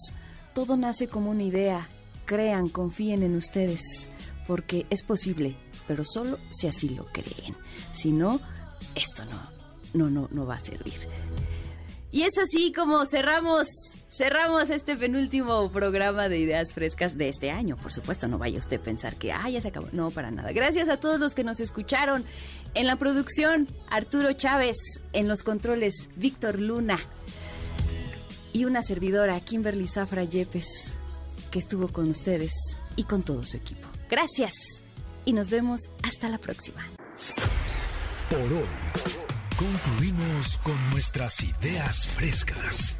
[0.54, 1.88] Todo nace como una idea.
[2.24, 4.10] Crean, confíen en ustedes,
[4.46, 5.56] porque es posible,
[5.86, 7.56] pero solo si así lo creen.
[7.94, 8.40] Si no,
[8.94, 9.50] esto no,
[9.94, 11.08] no, no, no va a servir.
[12.10, 13.68] Y es así como cerramos,
[14.08, 17.76] cerramos este penúltimo programa de ideas frescas de este año.
[17.76, 19.88] Por supuesto, no vaya usted a pensar que, ah, ya se acabó.
[19.92, 20.52] No, para nada.
[20.52, 22.24] Gracias a todos los que nos escucharon.
[22.74, 24.76] En la producción, Arturo Chávez.
[25.12, 26.98] En los controles, Víctor Luna.
[28.54, 30.98] Y una servidora, Kimberly Zafra Yepes,
[31.50, 32.52] que estuvo con ustedes
[32.96, 33.86] y con todo su equipo.
[34.08, 34.52] Gracias.
[35.26, 36.86] Y nos vemos hasta la próxima.
[38.30, 39.27] Por hoy
[39.58, 42.94] Concluimos con nuestras ideas frescas.